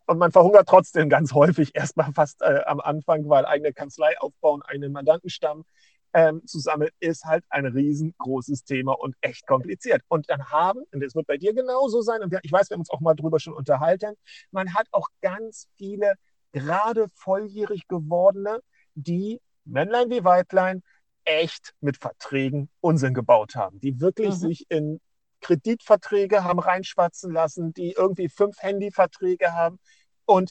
Und 0.07 0.19
man 0.19 0.33
verhungert 0.33 0.69
trotzdem 0.69 1.09
ganz 1.09 1.33
häufig 1.33 1.75
erstmal 1.75 2.13
fast 2.13 2.43
äh, 2.43 2.63
am 2.67 2.81
Anfang, 2.81 3.29
weil 3.29 3.47
eigene 3.47 3.73
Kanzlei 3.73 4.19
aufbauen, 4.19 4.63
einen 4.67 4.93
Mandantenstamm 4.93 5.65
ähm, 6.13 6.45
zu 6.47 6.59
sammeln, 6.59 6.91
ist 6.99 7.25
halt 7.25 7.45
ein 7.51 7.67
riesengroßes 7.67 8.65
Thema 8.65 8.93
und 8.99 9.15
echt 9.21 9.47
kompliziert. 9.47 10.03
Und 10.09 10.29
dann 10.29 10.51
haben, 10.51 10.83
und 10.93 11.01
das 11.03 11.15
wird 11.15 11.27
bei 11.27 11.37
dir 11.37 11.55
genauso 11.55 12.03
sein, 12.03 12.23
und 12.23 12.37
ich 12.43 12.53
weiß, 12.53 12.69
wir 12.71 12.75
haben 12.75 12.81
uns 12.81 12.91
auch 12.91 13.01
mal 13.01 13.15
drüber 13.15 13.39
schon 13.39 13.55
unterhalten, 13.55 14.15
man 14.51 14.75
hat 14.75 14.89
auch 14.91 15.09
ganz 15.23 15.69
viele 15.77 16.15
gerade 16.53 17.07
volljährig 17.15 17.87
gewordene, 17.87 18.61
die 18.95 19.41
Männlein 19.65 20.11
wie 20.11 20.25
Weiblein 20.25 20.83
echt 21.25 21.75
mit 21.81 21.97
Verträgen 21.97 22.69
Unsinn 22.81 23.15
gebaut 23.15 23.55
haben, 23.55 23.79
die 23.81 24.01
wirklich 24.01 24.31
Mhm. 24.31 24.39
sich 24.39 24.67
in 24.69 25.01
Kreditverträge 25.41 26.45
haben 26.45 26.59
reinschwatzen 26.59 27.33
lassen, 27.33 27.73
die 27.73 27.93
irgendwie 27.93 28.29
fünf 28.29 28.61
Handyverträge 28.63 29.53
haben 29.53 29.79
und 30.27 30.51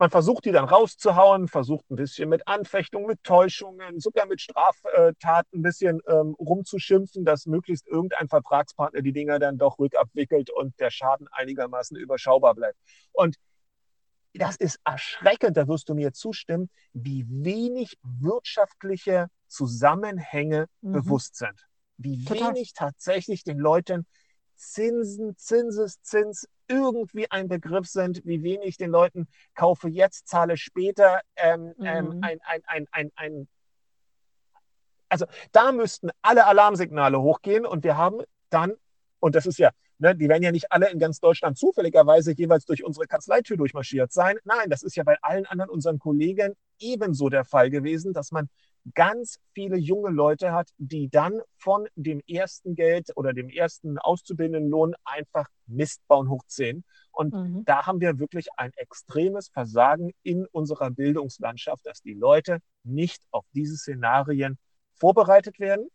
man 0.00 0.08
versucht 0.08 0.46
die 0.46 0.52
dann 0.52 0.64
rauszuhauen, 0.64 1.46
versucht 1.46 1.90
ein 1.90 1.96
bisschen 1.96 2.30
mit 2.30 2.48
Anfechtung, 2.48 3.04
mit 3.04 3.22
Täuschungen, 3.22 4.00
sogar 4.00 4.24
mit 4.24 4.40
Straftaten 4.40 5.58
ein 5.58 5.62
bisschen 5.62 6.00
ähm, 6.08 6.34
rumzuschimpfen, 6.38 7.26
dass 7.26 7.44
möglichst 7.44 7.86
irgendein 7.86 8.26
Vertragspartner 8.26 9.02
die 9.02 9.12
Dinger 9.12 9.38
dann 9.38 9.58
doch 9.58 9.78
rückabwickelt 9.78 10.48
und 10.48 10.78
der 10.80 10.90
Schaden 10.90 11.28
einigermaßen 11.32 11.98
überschaubar 11.98 12.54
bleibt. 12.54 12.78
Und 13.12 13.36
das 14.32 14.56
ist 14.56 14.80
erschreckend, 14.84 15.58
da 15.58 15.68
wirst 15.68 15.90
du 15.90 15.94
mir 15.94 16.14
zustimmen, 16.14 16.70
wie 16.94 17.26
wenig 17.28 17.98
wirtschaftliche 18.02 19.28
Zusammenhänge 19.48 20.66
Mhm. 20.80 20.92
bewusst 20.92 21.36
sind. 21.36 21.66
Wie 22.02 22.24
Total. 22.24 22.54
wenig 22.54 22.72
tatsächlich 22.72 23.44
den 23.44 23.58
Leuten 23.58 24.06
Zinsen, 24.56 25.36
Zinseszins 25.36 26.48
irgendwie 26.68 27.30
ein 27.30 27.48
Begriff 27.48 27.86
sind, 27.86 28.24
wie 28.24 28.42
wenig 28.42 28.76
den 28.76 28.90
Leuten 28.90 29.26
kaufe 29.54 29.88
jetzt, 29.88 30.28
zahle 30.28 30.56
später 30.56 31.20
ähm, 31.36 31.74
ähm, 31.82 32.08
Mhm. 32.08 32.22
ein, 32.22 32.40
ein, 32.42 32.62
ein, 32.66 32.86
ein, 32.90 33.12
ein 33.16 33.48
also 35.08 35.26
da 35.52 35.72
müssten 35.72 36.10
alle 36.22 36.46
Alarmsignale 36.46 37.20
hochgehen 37.20 37.66
und 37.66 37.84
wir 37.84 37.96
haben 37.96 38.20
dann, 38.48 38.74
und 39.18 39.34
das 39.34 39.44
ist 39.46 39.58
ja, 39.58 39.70
ne, 39.98 40.14
die 40.14 40.28
werden 40.28 40.42
ja 40.42 40.52
nicht 40.52 40.70
alle 40.70 40.88
in 40.90 40.98
ganz 40.98 41.20
Deutschland 41.20 41.58
zufälligerweise 41.58 42.32
jeweils 42.32 42.64
durch 42.64 42.84
unsere 42.84 43.06
Kanzleitür 43.06 43.56
durchmarschiert 43.56 44.12
sein. 44.12 44.38
Nein, 44.44 44.70
das 44.70 44.82
ist 44.82 44.96
ja 44.96 45.02
bei 45.02 45.16
allen 45.22 45.46
anderen 45.46 45.70
unseren 45.70 45.98
Kollegen 45.98 46.54
ebenso 46.78 47.28
der 47.28 47.44
Fall 47.44 47.70
gewesen, 47.70 48.12
dass 48.12 48.30
man 48.30 48.48
ganz 48.94 49.38
viele 49.52 49.76
junge 49.76 50.10
Leute 50.10 50.52
hat, 50.52 50.70
die 50.78 51.08
dann 51.10 51.40
von 51.56 51.86
dem 51.96 52.20
ersten 52.26 52.74
Geld 52.74 53.10
oder 53.16 53.32
dem 53.32 53.48
ersten 53.48 53.98
Auszubildendenlohn 53.98 54.94
einfach 55.04 55.46
Mist 55.66 56.00
bauen 56.08 56.28
hoch 56.30 56.42
10. 56.46 56.84
Und 57.12 57.34
Mhm. 57.34 57.64
da 57.64 57.86
haben 57.86 58.00
wir 58.00 58.18
wirklich 58.18 58.48
ein 58.56 58.72
extremes 58.76 59.48
Versagen 59.48 60.12
in 60.22 60.46
unserer 60.46 60.90
Bildungslandschaft, 60.90 61.84
dass 61.86 62.00
die 62.02 62.14
Leute 62.14 62.58
nicht 62.84 63.22
auf 63.30 63.44
diese 63.54 63.76
Szenarien 63.76 64.58
vorbereitet 64.94 65.58
werden. 65.60 65.88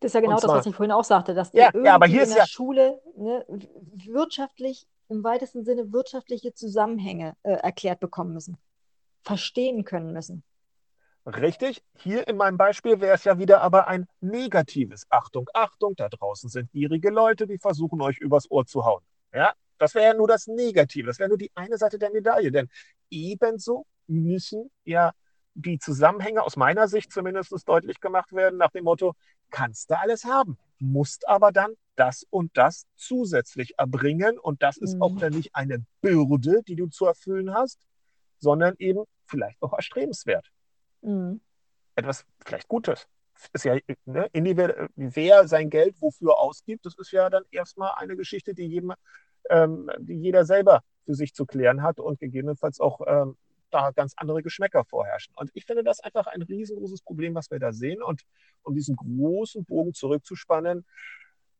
Das 0.00 0.10
ist 0.10 0.14
ja 0.14 0.20
genau 0.20 0.34
Und 0.34 0.42
das, 0.44 0.48
zwar- 0.48 0.58
was 0.58 0.66
ich 0.66 0.76
vorhin 0.76 0.92
auch 0.92 1.04
sagte, 1.04 1.34
dass 1.34 1.50
die 1.50 1.58
Ja, 1.58 1.70
ja, 1.84 1.94
aber 1.96 2.06
hier 2.06 2.22
in 2.22 2.28
der 2.28 2.38
ja- 2.38 2.46
Schule 2.46 3.00
ne, 3.16 3.44
wirtschaftlich, 4.06 4.86
im 5.08 5.24
weitesten 5.24 5.64
Sinne 5.64 5.92
wirtschaftliche 5.92 6.54
Zusammenhänge 6.54 7.34
äh, 7.42 7.52
erklärt 7.52 7.98
bekommen 8.00 8.32
müssen, 8.34 8.58
verstehen 9.22 9.84
können 9.84 10.12
müssen. 10.12 10.42
Richtig, 11.36 11.82
hier 11.98 12.26
in 12.26 12.38
meinem 12.38 12.56
Beispiel 12.56 13.00
wäre 13.02 13.14
es 13.14 13.24
ja 13.24 13.38
wieder 13.38 13.60
aber 13.60 13.86
ein 13.86 14.06
negatives. 14.20 15.04
Achtung, 15.10 15.46
Achtung, 15.52 15.94
da 15.94 16.08
draußen 16.08 16.48
sind 16.48 16.70
gierige 16.72 17.10
Leute, 17.10 17.46
die 17.46 17.58
versuchen 17.58 18.00
euch 18.00 18.18
übers 18.18 18.50
Ohr 18.50 18.64
zu 18.64 18.86
hauen. 18.86 19.02
Ja, 19.34 19.52
das 19.76 19.94
wäre 19.94 20.06
ja 20.06 20.14
nur 20.14 20.26
das 20.26 20.46
Negative, 20.46 21.06
das 21.06 21.18
wäre 21.18 21.28
nur 21.28 21.36
die 21.36 21.50
eine 21.54 21.76
Seite 21.76 21.98
der 21.98 22.10
Medaille. 22.10 22.50
Denn 22.50 22.70
ebenso 23.10 23.84
müssen 24.06 24.70
ja 24.84 25.12
die 25.52 25.78
Zusammenhänge 25.78 26.42
aus 26.42 26.56
meiner 26.56 26.88
Sicht 26.88 27.12
zumindest 27.12 27.52
deutlich 27.68 28.00
gemacht 28.00 28.32
werden, 28.32 28.58
nach 28.58 28.70
dem 28.70 28.84
Motto, 28.84 29.12
kannst 29.50 29.90
du 29.90 29.98
alles 29.98 30.24
haben, 30.24 30.56
musst 30.78 31.28
aber 31.28 31.52
dann 31.52 31.74
das 31.94 32.24
und 32.30 32.56
das 32.56 32.86
zusätzlich 32.96 33.74
erbringen. 33.76 34.38
Und 34.38 34.62
das 34.62 34.78
ist 34.78 34.94
Mhm. 34.94 35.02
auch 35.02 35.16
dann 35.18 35.34
nicht 35.34 35.54
eine 35.54 35.84
Bürde, 36.00 36.62
die 36.66 36.76
du 36.76 36.86
zu 36.86 37.04
erfüllen 37.04 37.52
hast, 37.52 37.80
sondern 38.38 38.76
eben 38.78 39.04
vielleicht 39.26 39.60
auch 39.62 39.74
erstrebenswert 39.74 40.50
Mhm. 41.02 41.40
etwas 41.94 42.24
vielleicht 42.44 42.68
Gutes. 42.68 43.08
Ist 43.52 43.64
ja, 43.64 43.76
ne, 44.04 44.28
wer 44.96 45.46
sein 45.46 45.70
Geld 45.70 46.00
wofür 46.00 46.38
ausgibt, 46.38 46.86
das 46.86 46.96
ist 46.98 47.12
ja 47.12 47.30
dann 47.30 47.44
erstmal 47.50 47.92
eine 47.96 48.16
Geschichte, 48.16 48.52
die, 48.52 48.66
jedem, 48.66 48.94
ähm, 49.48 49.90
die 49.98 50.14
jeder 50.14 50.44
selber 50.44 50.82
für 51.04 51.14
sich 51.14 51.34
zu 51.34 51.46
klären 51.46 51.82
hat 51.82 52.00
und 52.00 52.18
gegebenenfalls 52.18 52.80
auch 52.80 53.00
ähm, 53.06 53.36
da 53.70 53.90
ganz 53.92 54.14
andere 54.16 54.42
Geschmäcker 54.42 54.84
vorherrschen. 54.84 55.34
Und 55.36 55.50
ich 55.54 55.64
finde 55.66 55.84
das 55.84 56.00
einfach 56.00 56.26
ein 56.26 56.42
riesengroßes 56.42 57.02
Problem, 57.02 57.34
was 57.34 57.50
wir 57.50 57.58
da 57.58 57.72
sehen. 57.72 58.02
Und 58.02 58.22
um 58.62 58.74
diesen 58.74 58.96
großen 58.96 59.64
Bogen 59.64 59.94
zurückzuspannen, 59.94 60.84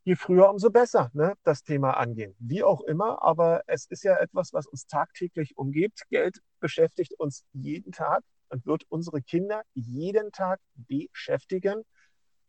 je 0.05 0.16
früher, 0.16 0.51
umso 0.51 0.70
besser, 0.70 1.11
ne, 1.12 1.35
das 1.44 1.62
Thema 1.62 1.92
angehen. 1.96 2.35
Wie 2.38 2.62
auch 2.62 2.81
immer, 2.83 3.22
aber 3.22 3.62
es 3.66 3.87
ist 3.87 4.05
ja 4.05 4.16
etwas, 4.16 4.53
was 4.53 4.66
uns 4.66 4.87
tagtäglich 4.87 5.57
umgibt. 5.57 6.09
Geld 6.09 6.40
beschäftigt 6.61 7.14
uns 7.18 7.44
jeden 7.53 7.92
Tag 7.92 8.22
und 8.51 8.67
wird 8.67 8.85
unsere 8.89 9.23
Kinder 9.23 9.63
jeden 9.75 10.33
Tag 10.33 10.61
beschäftigen. 10.75 11.85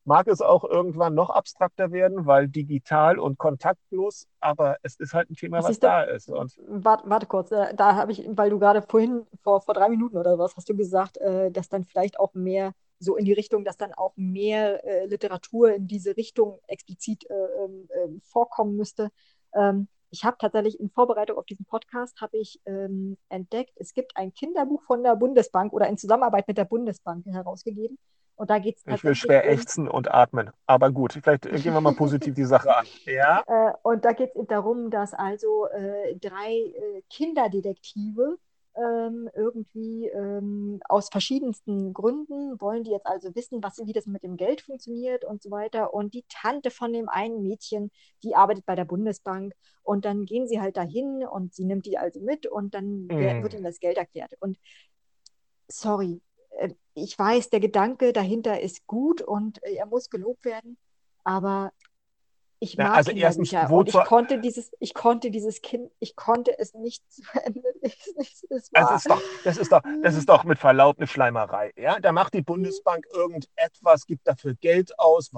Mag 0.06 0.28
es 0.28 0.42
auch 0.42 0.64
irgendwann 0.64 1.14
noch 1.14 1.30
abstrakter 1.30 1.92
werden, 1.92 2.26
weil 2.26 2.48
digital 2.48 3.20
und 3.20 3.38
kontaktlos, 3.38 4.28
aber 4.40 4.78
es 4.82 4.96
ist 4.96 5.14
halt 5.14 5.30
ein 5.30 5.36
Thema, 5.36 5.60
was 5.60 5.68
Siehst 5.68 5.84
du? 5.84 5.88
da 5.88 6.04
ist. 6.04 6.30
Und 6.30 6.60
Warte, 6.68 7.10
warte 7.10 7.26
kurz, 7.28 7.52
äh, 7.52 7.76
da 7.76 7.96
habe 7.96 8.12
ich, 8.14 8.26
weil 8.32 8.50
du 8.50 8.58
gerade 8.58 8.82
vorhin, 8.82 9.28
vor, 9.44 9.62
vor 9.62 9.74
drei 9.74 9.90
Minuten 9.90 10.18
oder 10.18 10.40
was, 10.40 10.56
hast 10.56 10.70
du 10.70 10.76
gesagt, 10.76 11.18
äh, 11.18 11.52
dass 11.52 11.70
dann 11.70 11.84
vielleicht 11.84 12.20
auch 12.20 12.34
mehr 12.34 12.74
so 13.00 13.16
in 13.16 13.26
die 13.26 13.34
Richtung, 13.34 13.64
dass 13.64 13.78
dann 13.78 13.94
auch 13.94 14.14
mehr 14.16 14.84
äh, 14.84 15.06
Literatur 15.06 15.74
in 15.74 15.88
diese 15.88 16.18
Richtung 16.18 16.60
explizit 16.68 17.30
äh, 17.30 17.34
ähm, 17.34 17.88
ähm, 18.04 18.22
vorkommen 18.24 18.76
müsste. 18.76 19.10
Ähm, 19.54 19.88
ich 20.12 20.24
habe 20.24 20.38
tatsächlich 20.39 20.80
in 20.80 20.89
Vorbereitung 20.89 21.38
auf 21.38 21.45
diesen 21.45 21.65
Podcast 21.65 22.19
habe 22.22 22.38
ich 22.38 22.60
ähm, 22.65 23.17
entdeckt, 23.30 23.74
es 23.76 23.93
gibt 23.93 24.15
ein 24.15 24.34
Kinderbuch 24.34 24.82
von 24.84 25.04
der 25.04 25.15
Bundesbank 25.15 25.74
oder 25.74 25.88
in 25.88 25.98
Zusammenarbeit 25.98 26.48
mit 26.48 26.58
der 26.58 26.65
Bundesbank 26.65 27.26
herausgegeben. 27.26 27.98
Und 28.36 28.50
da 28.50 28.58
geht 28.58 28.78
es 28.78 28.84
ich 28.88 29.04
will 29.04 29.15
schwer 29.15 29.43
um, 29.43 29.50
ächzen 29.50 29.88
und 29.89 30.13
atmen. 30.13 30.50
Aber 30.65 30.91
gut, 30.91 31.12
vielleicht 31.12 31.43
gehen 31.43 31.74
wir 31.74 31.82
mal 31.82 31.93
positiv 31.93 32.36
die 32.36 32.45
Sache 32.45 32.74
an. 32.74 32.86
Ja, 33.06 33.43
Äh, 33.45 33.74
und 33.84 34.06
da 34.06 34.13
geht 34.13 34.34
es 34.34 34.48
darum, 34.48 34.89
dass 34.89 35.13
also 35.13 35.67
äh, 35.67 36.15
drei 36.15 36.54
äh, 36.54 37.02
Kinderdetektive 37.10 38.38
ähm, 38.80 39.30
irgendwie 39.36 40.08
ähm, 40.08 40.80
aus 40.89 41.10
verschiedensten 41.10 41.94
Gründen 41.94 42.60
wollen 42.62 42.84
die 42.84 42.92
jetzt 42.92 43.06
also 43.08 43.36
wissen, 43.36 43.63
was, 43.63 43.80
wie 43.86 43.94
das 43.94 44.06
mit 44.08 44.24
dem 44.24 44.38
Geld 44.38 44.62
funktioniert 44.62 45.26
und 45.26 45.44
so 45.44 45.52
weiter. 45.52 45.94
Und 45.94 46.13
die 46.13 46.26
Tante 46.30 46.72
von 46.72 46.94
dem 46.94 47.10
einen 47.10 47.44
Mädchen, 47.44 47.92
die 48.24 48.36
arbeitet 48.36 48.65
bei 48.65 48.76
der 48.76 48.86
Bundesbank 48.86 49.54
und 49.84 50.06
dann 50.06 50.26
gehen 50.26 50.48
sie 50.48 50.62
halt 50.62 50.78
dahin 50.78 51.26
und 51.26 51.54
sie 51.54 51.65
nimmt 51.65 51.86
die 51.86 51.98
also 51.98 52.22
mit 52.22 52.48
und 52.48 52.74
dann 52.74 53.12
Mm. 53.12 53.44
wird 53.44 53.54
ihnen 53.54 53.63
das 53.63 53.80
Geld 53.80 53.98
erklärt. 53.98 54.34
Und 54.39 54.58
sorry, 55.68 56.22
äh, 56.58 56.74
ich 56.94 57.18
weiß, 57.18 57.50
der 57.50 57.60
Gedanke 57.60 58.13
dahinter 58.13 58.62
ist 58.62 58.86
gut 58.88 59.22
und 59.22 59.63
äh, 59.63 59.76
er 59.76 59.86
muss 59.86 60.10
gelobt 60.10 60.46
werden, 60.46 60.78
aber 61.24 61.72
ich 62.60 62.78
Ja, 62.78 62.89
mag 62.89 62.98
also 62.98 63.12
erstens, 63.12 63.50
Kinderbücher 63.50 63.78
und 63.78 63.88
ich 63.89 63.93
konnte 64.04 64.39
dieses, 64.39 64.72
ich 64.80 64.93
konnte 64.93 65.32
dieses 65.32 65.62
Kind, 65.62 65.91
ich 66.00 66.15
konnte 66.15 66.58
es 66.60 66.74
nicht 66.74 67.04
zu 67.12 67.22
Ende 67.43 67.62
lesen. 67.82 68.15
Es, 68.17 68.43
es 68.50 68.74
Also 68.74 68.89
war, 68.89 68.95
ist 68.95 69.10
doch, 69.10 69.22
das 69.43 69.58
ist 69.58 69.72
doch, 69.72 69.82
das 70.02 70.15
ist 70.15 70.30
doch 70.30 70.43
mit 70.43 70.60
Verlaub 70.60 70.98
eine 70.98 71.08
Schleimerei. 71.08 71.74
Ja, 71.78 72.00
da 72.00 72.12
macht 72.12 72.34
die 72.34 72.41
Bundesbank 72.41 73.06
irgendetwas, 73.13 74.06
gibt 74.06 74.28
dafür 74.28 74.56
Geld 74.56 74.98
aus. 75.00 75.32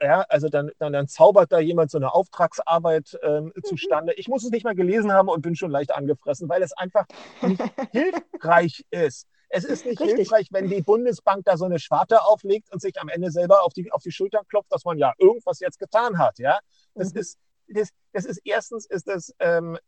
Ja, 0.00 0.20
also 0.28 0.48
dann, 0.48 0.70
dann, 0.78 0.92
dann 0.92 1.08
zaubert 1.08 1.50
da 1.52 1.58
jemand 1.58 1.90
so 1.90 1.98
eine 1.98 2.14
Auftragsarbeit 2.14 3.18
ähm, 3.22 3.52
zustande. 3.64 4.12
Ich 4.14 4.28
muss 4.28 4.44
es 4.44 4.50
nicht 4.50 4.64
mal 4.64 4.74
gelesen 4.76 5.12
haben 5.12 5.28
und 5.28 5.42
bin 5.42 5.56
schon 5.56 5.70
leicht 5.72 5.92
angefressen, 5.94 6.48
weil 6.48 6.62
es 6.62 6.72
einfach 6.72 7.06
nicht 7.40 7.64
hilfreich 7.90 8.84
ist. 8.90 9.26
Es 9.54 9.64
ist 9.64 9.84
nicht 9.84 10.00
Richtig. 10.00 10.16
hilfreich, 10.16 10.48
wenn 10.50 10.70
die 10.70 10.80
Bundesbank 10.80 11.44
da 11.44 11.58
so 11.58 11.66
eine 11.66 11.78
Schwarte 11.78 12.24
auflegt 12.24 12.72
und 12.72 12.80
sich 12.80 12.98
am 12.98 13.10
Ende 13.10 13.30
selber 13.30 13.64
auf 13.64 13.74
die, 13.74 13.92
auf 13.92 14.02
die 14.02 14.10
Schultern 14.10 14.46
klopft, 14.48 14.72
dass 14.72 14.86
man 14.86 14.96
ja 14.96 15.12
irgendwas 15.18 15.60
jetzt 15.60 15.78
getan 15.78 16.16
hat. 16.16 16.38
Ja, 16.38 16.58
das 16.94 17.12
Mhm. 17.12 17.20
ist, 17.20 17.38
das, 17.68 17.90
das 18.12 18.24
ist 18.24 18.40
erstens 18.44 18.86
ist 18.86 19.06
das 19.08 19.34
ähm, 19.40 19.78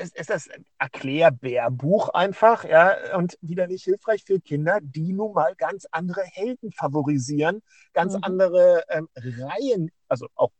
ist, 0.00 0.16
ist 0.16 0.30
das 0.30 0.48
ein 0.48 0.64
Erklärbärbuch 0.78 2.08
einfach, 2.08 2.64
ja, 2.64 3.16
und 3.16 3.36
wieder 3.42 3.66
nicht 3.66 3.84
hilfreich 3.84 4.24
für 4.24 4.40
Kinder, 4.40 4.78
die 4.82 5.12
nun 5.12 5.34
mal 5.34 5.54
ganz 5.54 5.86
andere 5.90 6.22
Helden 6.22 6.72
favorisieren, 6.72 7.62
ganz 7.92 8.14
mhm. 8.14 8.24
andere 8.24 8.82
ähm, 8.88 9.08
Reihen, 9.14 9.90
also 10.08 10.26
auch 10.34 10.52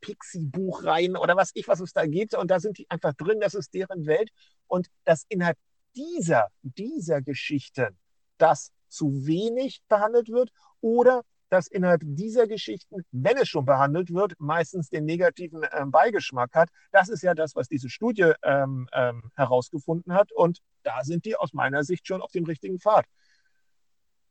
Pixie-Buchreihen 0.00 1.16
oder 1.16 1.36
was 1.36 1.52
ich, 1.54 1.68
was 1.68 1.80
es 1.80 1.92
da 1.92 2.06
gibt. 2.06 2.34
Und 2.34 2.50
da 2.50 2.60
sind 2.60 2.76
die 2.78 2.90
einfach 2.90 3.14
drin, 3.14 3.40
das 3.40 3.54
ist 3.54 3.72
deren 3.72 4.04
Welt. 4.04 4.30
Und 4.66 4.88
dass 5.04 5.24
innerhalb 5.28 5.56
dieser, 5.96 6.48
dieser 6.62 7.22
Geschichten 7.22 7.96
das 8.38 8.72
zu 8.88 9.26
wenig 9.26 9.82
behandelt 9.88 10.28
wird 10.28 10.50
oder 10.80 11.22
dass 11.50 11.66
innerhalb 11.68 12.00
dieser 12.04 12.48
Geschichten, 12.48 13.04
wenn 13.12 13.36
es 13.36 13.48
schon 13.48 13.64
behandelt 13.64 14.12
wird, 14.12 14.34
meistens 14.38 14.88
den 14.88 15.04
negativen 15.04 15.62
ähm, 15.72 15.92
Beigeschmack 15.92 16.52
hat. 16.54 16.68
Das 16.90 17.08
ist 17.08 17.22
ja 17.22 17.34
das, 17.34 17.54
was 17.54 17.68
diese 17.68 17.88
Studie 17.88 18.32
ähm, 18.42 18.88
ähm, 18.92 19.30
herausgefunden 19.36 20.14
hat. 20.14 20.32
Und 20.32 20.58
da 20.82 21.04
sind 21.04 21.24
die 21.26 21.36
aus 21.36 21.52
meiner 21.52 21.84
Sicht 21.84 22.08
schon 22.08 22.22
auf 22.22 22.32
dem 22.32 22.44
richtigen 22.44 22.80
Pfad. 22.80 23.06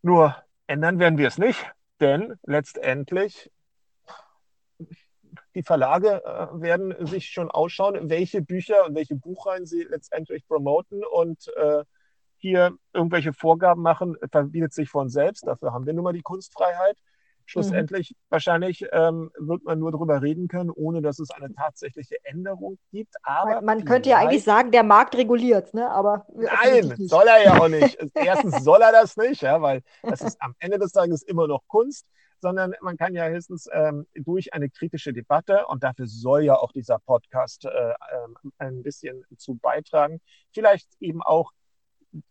Nur 0.02 0.36
ändern 0.68 1.00
werden 1.00 1.18
wir 1.18 1.28
es 1.28 1.38
nicht, 1.38 1.66
denn 2.02 2.34
letztendlich 2.44 3.50
die 5.56 5.64
Verlage 5.64 6.24
äh, 6.24 6.62
werden 6.62 6.96
sich 7.06 7.28
schon 7.28 7.52
ausschauen, 7.52 8.10
welche 8.10 8.42
Bücher 8.42 8.86
und 8.86 8.96
welche 8.96 9.16
Buchreihen 9.16 9.66
sie 9.66 9.84
letztendlich 9.84 10.48
promoten 10.48 11.04
und 11.04 11.48
äh, 11.56 11.84
hier 12.38 12.78
irgendwelche 12.94 13.34
Vorgaben 13.34 13.82
machen, 13.82 14.18
verbietet 14.30 14.74
sich 14.74 14.90
von 14.90 15.10
selbst. 15.10 15.48
Dafür 15.48 15.72
haben 15.72 15.86
wir 15.86 15.94
nun 15.94 16.04
mal 16.04 16.14
die 16.14 16.22
Kunstfreiheit. 16.22 16.98
Schlussendlich 17.46 18.12
mhm. 18.12 18.16
wahrscheinlich 18.30 18.86
ähm, 18.92 19.32
wird 19.38 19.64
man 19.64 19.80
nur 19.80 19.92
darüber 19.92 20.22
reden 20.22 20.48
können, 20.48 20.70
ohne 20.70 21.02
dass 21.02 21.20
es 21.20 21.30
eine 21.32 21.54
tatsächliche 21.54 22.16
Änderung 22.24 22.78
gibt. 22.92 23.16
Aber 23.24 23.56
man, 23.56 23.66
man 23.66 23.86
könnte 23.86 24.10
ja 24.10 24.18
eigentlich 24.18 24.44
sagen, 24.44 24.72
der 24.72 24.84
Markt 24.84 25.16
reguliert, 25.16 25.74
ne? 25.74 25.90
Aber 25.90 26.26
nein, 26.34 26.96
soll 27.00 27.28
er 27.28 27.44
ja 27.44 27.60
auch 27.60 27.68
nicht. 27.68 27.98
Erstens 28.14 28.64
soll 28.64 28.82
er 28.82 28.92
das 28.92 29.18
nicht, 29.18 29.42
ja, 29.42 29.62
weil 29.62 29.82
das 30.04 30.22
ist 30.22 30.42
am 30.42 30.56
Ende 30.60 30.80
des 30.80 30.94
Tages 30.94 31.22
immer 31.24 31.48
noch 31.48 31.68
Kunst, 31.68 32.06
sondern 32.44 32.74
man 32.82 32.98
kann 32.98 33.16
ja 33.16 33.26
höchstens 33.30 33.70
ähm, 33.72 34.06
durch 34.16 34.54
eine 34.54 34.70
kritische 34.70 35.14
Debatte 35.14 35.66
und 35.68 35.82
dafür 35.82 36.08
soll 36.08 36.44
ja 36.44 36.56
auch 36.58 36.74
dieser 36.74 37.00
Podcast 37.00 37.64
äh, 37.64 37.70
äh, 37.70 37.94
ein 38.58 38.84
bisschen 38.84 39.24
zu 39.38 39.56
beitragen, 39.56 40.20
vielleicht 40.52 40.90
eben 41.00 41.24
auch 41.24 41.52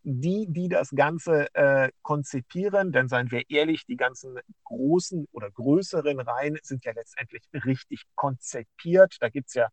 die, 0.02 0.46
die 0.50 0.68
das 0.68 0.90
Ganze 0.90 1.46
äh, 1.54 1.90
konzipieren, 2.02 2.92
denn 2.92 3.08
seien 3.08 3.30
wir 3.30 3.42
ehrlich, 3.48 3.86
die 3.86 3.96
ganzen 3.96 4.38
großen 4.64 5.26
oder 5.32 5.50
größeren 5.50 6.20
Reihen 6.20 6.58
sind 6.62 6.84
ja 6.84 6.92
letztendlich 6.92 7.42
richtig 7.64 8.02
konzipiert. 8.14 9.16
Da 9.20 9.30
gibt 9.30 9.48
es 9.48 9.54
ja 9.54 9.68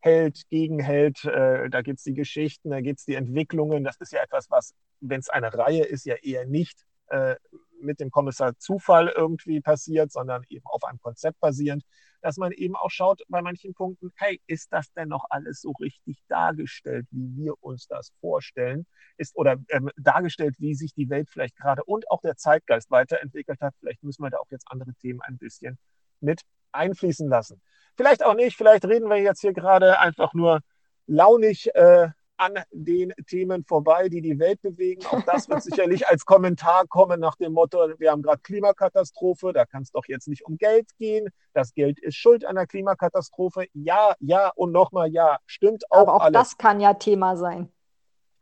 Held, 0.00 0.42
Gegenheld, 0.50 1.24
äh, 1.24 1.70
da 1.70 1.80
gibt 1.80 2.00
es 2.00 2.04
die 2.04 2.12
Geschichten, 2.12 2.68
da 2.68 2.82
gibt 2.82 2.98
es 2.98 3.06
die 3.06 3.14
Entwicklungen. 3.14 3.82
Das 3.82 3.96
ist 3.98 4.12
ja 4.12 4.22
etwas, 4.22 4.50
was, 4.50 4.74
wenn 5.00 5.20
es 5.20 5.30
eine 5.30 5.54
Reihe 5.54 5.84
ist, 5.84 6.04
ja 6.04 6.16
eher 6.16 6.44
nicht 6.44 6.84
äh, 7.08 7.36
mit 7.84 8.00
dem 8.00 8.10
Kommissar 8.10 8.56
Zufall 8.58 9.08
irgendwie 9.08 9.60
passiert, 9.60 10.10
sondern 10.10 10.42
eben 10.48 10.66
auf 10.66 10.84
einem 10.84 10.98
Konzept 11.00 11.38
basierend, 11.40 11.84
dass 12.20 12.38
man 12.38 12.52
eben 12.52 12.74
auch 12.74 12.90
schaut 12.90 13.22
bei 13.28 13.42
manchen 13.42 13.74
Punkten, 13.74 14.10
hey, 14.16 14.40
ist 14.46 14.72
das 14.72 14.92
denn 14.92 15.08
noch 15.08 15.26
alles 15.28 15.60
so 15.60 15.72
richtig 15.72 16.18
dargestellt, 16.28 17.06
wie 17.10 17.36
wir 17.36 17.54
uns 17.62 17.86
das 17.86 18.12
vorstellen? 18.20 18.86
Ist 19.18 19.36
oder 19.36 19.56
ähm, 19.68 19.90
dargestellt, 19.96 20.56
wie 20.58 20.74
sich 20.74 20.94
die 20.94 21.10
Welt 21.10 21.28
vielleicht 21.30 21.56
gerade 21.56 21.84
und 21.84 22.10
auch 22.10 22.22
der 22.22 22.36
Zeitgeist 22.36 22.90
weiterentwickelt 22.90 23.60
hat? 23.60 23.74
Vielleicht 23.78 24.02
müssen 24.02 24.22
wir 24.22 24.30
da 24.30 24.38
auch 24.38 24.50
jetzt 24.50 24.66
andere 24.70 24.94
Themen 24.94 25.20
ein 25.20 25.38
bisschen 25.38 25.78
mit 26.20 26.40
einfließen 26.72 27.28
lassen. 27.28 27.60
Vielleicht 27.96 28.24
auch 28.24 28.34
nicht, 28.34 28.56
vielleicht 28.56 28.84
reden 28.86 29.08
wir 29.08 29.18
jetzt 29.18 29.40
hier 29.40 29.52
gerade 29.52 30.00
einfach 30.00 30.34
nur 30.34 30.60
launig 31.06 31.74
äh, 31.74 32.08
an 32.36 32.58
den 32.70 33.12
Themen 33.26 33.64
vorbei, 33.64 34.08
die 34.08 34.20
die 34.20 34.38
Welt 34.38 34.60
bewegen. 34.62 35.04
Auch 35.06 35.22
das 35.22 35.48
wird 35.48 35.62
sicherlich 35.62 36.06
als 36.08 36.24
Kommentar 36.24 36.86
kommen 36.86 37.20
nach 37.20 37.36
dem 37.36 37.52
Motto, 37.52 37.78
wir 37.98 38.10
haben 38.10 38.22
gerade 38.22 38.40
Klimakatastrophe, 38.42 39.52
da 39.52 39.64
kann 39.64 39.82
es 39.82 39.90
doch 39.90 40.04
jetzt 40.06 40.28
nicht 40.28 40.44
um 40.44 40.56
Geld 40.56 40.88
gehen. 40.98 41.28
Das 41.52 41.74
Geld 41.74 42.00
ist 42.00 42.16
schuld 42.16 42.44
an 42.44 42.56
der 42.56 42.66
Klimakatastrophe. 42.66 43.66
Ja, 43.72 44.14
ja 44.20 44.52
und 44.56 44.72
nochmal 44.72 45.08
ja. 45.10 45.38
Stimmt 45.46 45.84
auch. 45.90 45.98
Aber 45.98 46.14
auch 46.14 46.20
alles. 46.22 46.32
das 46.32 46.58
kann 46.58 46.80
ja 46.80 46.94
Thema 46.94 47.36
sein. 47.36 47.70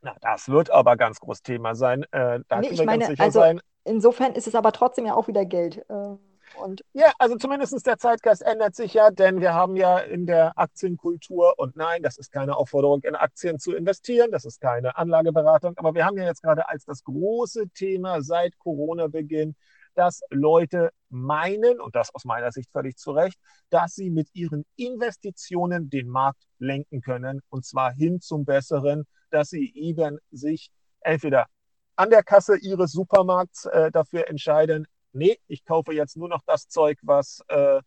Na, 0.01 0.15
das 0.21 0.49
wird 0.49 0.69
aber 0.69 0.97
ganz 0.97 1.19
groß 1.19 1.43
Thema 1.43 1.75
sein. 1.75 2.03
Äh, 2.11 2.41
da 2.47 2.59
nee, 2.59 2.69
ich 2.69 2.83
meine, 2.83 3.07
also 3.19 3.39
sein. 3.39 3.61
insofern 3.85 4.33
ist 4.33 4.47
es 4.47 4.55
aber 4.55 4.71
trotzdem 4.71 5.05
ja 5.05 5.15
auch 5.15 5.27
wieder 5.27 5.45
Geld. 5.45 5.77
Äh 5.89 6.17
und 6.55 6.83
ja, 6.93 7.11
also 7.19 7.35
zumindest 7.35 7.85
der 7.85 7.97
Zeitgeist 7.97 8.41
ändert 8.41 8.75
sich 8.75 8.93
ja, 8.93 9.11
denn 9.11 9.41
wir 9.41 9.53
haben 9.53 9.75
ja 9.75 9.99
in 9.99 10.25
der 10.25 10.57
Aktienkultur, 10.57 11.53
und 11.57 11.75
nein, 11.75 12.03
das 12.03 12.17
ist 12.17 12.31
keine 12.31 12.55
Aufforderung, 12.55 13.01
in 13.03 13.15
Aktien 13.15 13.59
zu 13.59 13.73
investieren, 13.73 14.31
das 14.31 14.45
ist 14.45 14.61
keine 14.61 14.97
Anlageberatung, 14.97 15.73
aber 15.77 15.93
wir 15.93 16.05
haben 16.05 16.17
ja 16.17 16.25
jetzt 16.25 16.41
gerade 16.41 16.67
als 16.69 16.85
das 16.85 17.03
große 17.03 17.69
Thema 17.69 18.21
seit 18.21 18.57
Corona-Beginn, 18.59 19.55
dass 19.95 20.21
Leute 20.29 20.89
meinen, 21.09 21.79
und 21.79 21.95
das 21.95 22.13
aus 22.13 22.25
meiner 22.25 22.51
Sicht 22.51 22.71
völlig 22.71 22.97
zu 22.97 23.11
Recht, 23.11 23.37
dass 23.69 23.93
sie 23.95 24.09
mit 24.09 24.29
ihren 24.33 24.65
Investitionen 24.75 25.89
den 25.89 26.07
Markt 26.09 26.43
lenken 26.57 27.01
können, 27.01 27.41
und 27.49 27.65
zwar 27.65 27.93
hin 27.93 28.19
zum 28.21 28.45
Besseren, 28.45 29.05
dass 29.29 29.49
sie 29.49 29.71
eben 29.75 30.19
sich 30.31 30.71
entweder 31.01 31.47
an 31.95 32.09
der 32.09 32.23
Kasse 32.23 32.57
ihres 32.57 32.91
Supermarkts 32.91 33.65
äh, 33.65 33.91
dafür 33.91 34.27
entscheiden, 34.27 34.87
nee, 35.13 35.39
ich 35.47 35.65
kaufe 35.65 35.93
jetzt 35.93 36.17
nur 36.17 36.29
noch 36.29 36.41
das 36.45 36.67
Zeug, 36.67 36.99
was 37.03 37.41
äh, 37.47 37.81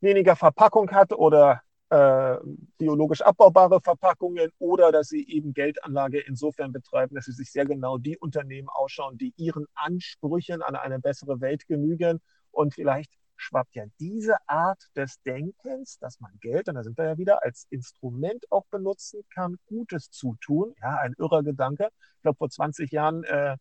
weniger 0.00 0.36
Verpackung 0.36 0.90
hat 0.90 1.12
oder 1.12 1.62
äh, 1.90 2.38
biologisch 2.78 3.22
abbaubare 3.22 3.80
Verpackungen 3.80 4.50
oder 4.58 4.90
dass 4.90 5.08
sie 5.08 5.26
eben 5.28 5.52
Geldanlage 5.52 6.20
insofern 6.20 6.72
betreiben, 6.72 7.14
dass 7.14 7.26
sie 7.26 7.32
sich 7.32 7.52
sehr 7.52 7.66
genau 7.66 7.98
die 7.98 8.18
Unternehmen 8.18 8.68
ausschauen, 8.68 9.18
die 9.18 9.32
ihren 9.36 9.66
Ansprüchen 9.74 10.62
an 10.62 10.76
eine 10.76 10.98
bessere 10.98 11.40
Welt 11.40 11.66
genügen. 11.66 12.20
Und 12.50 12.74
vielleicht 12.74 13.12
schwappt 13.36 13.74
ja 13.74 13.84
diese 14.00 14.36
Art 14.46 14.82
des 14.96 15.20
Denkens, 15.22 15.98
dass 15.98 16.20
man 16.20 16.32
Geld, 16.40 16.68
und 16.68 16.76
da 16.76 16.82
sind 16.82 16.96
wir 16.96 17.04
ja 17.04 17.18
wieder, 17.18 17.42
als 17.42 17.66
Instrument 17.70 18.50
auch 18.50 18.64
benutzen 18.70 19.22
kann, 19.32 19.56
Gutes 19.66 20.10
zu 20.10 20.36
tun. 20.40 20.74
Ja, 20.80 20.98
ein 20.98 21.14
irrer 21.18 21.42
Gedanke. 21.42 21.88
Ich 22.16 22.22
glaube, 22.22 22.38
vor 22.38 22.50
20 22.50 22.90
Jahren 22.92 23.24
äh, 23.24 23.56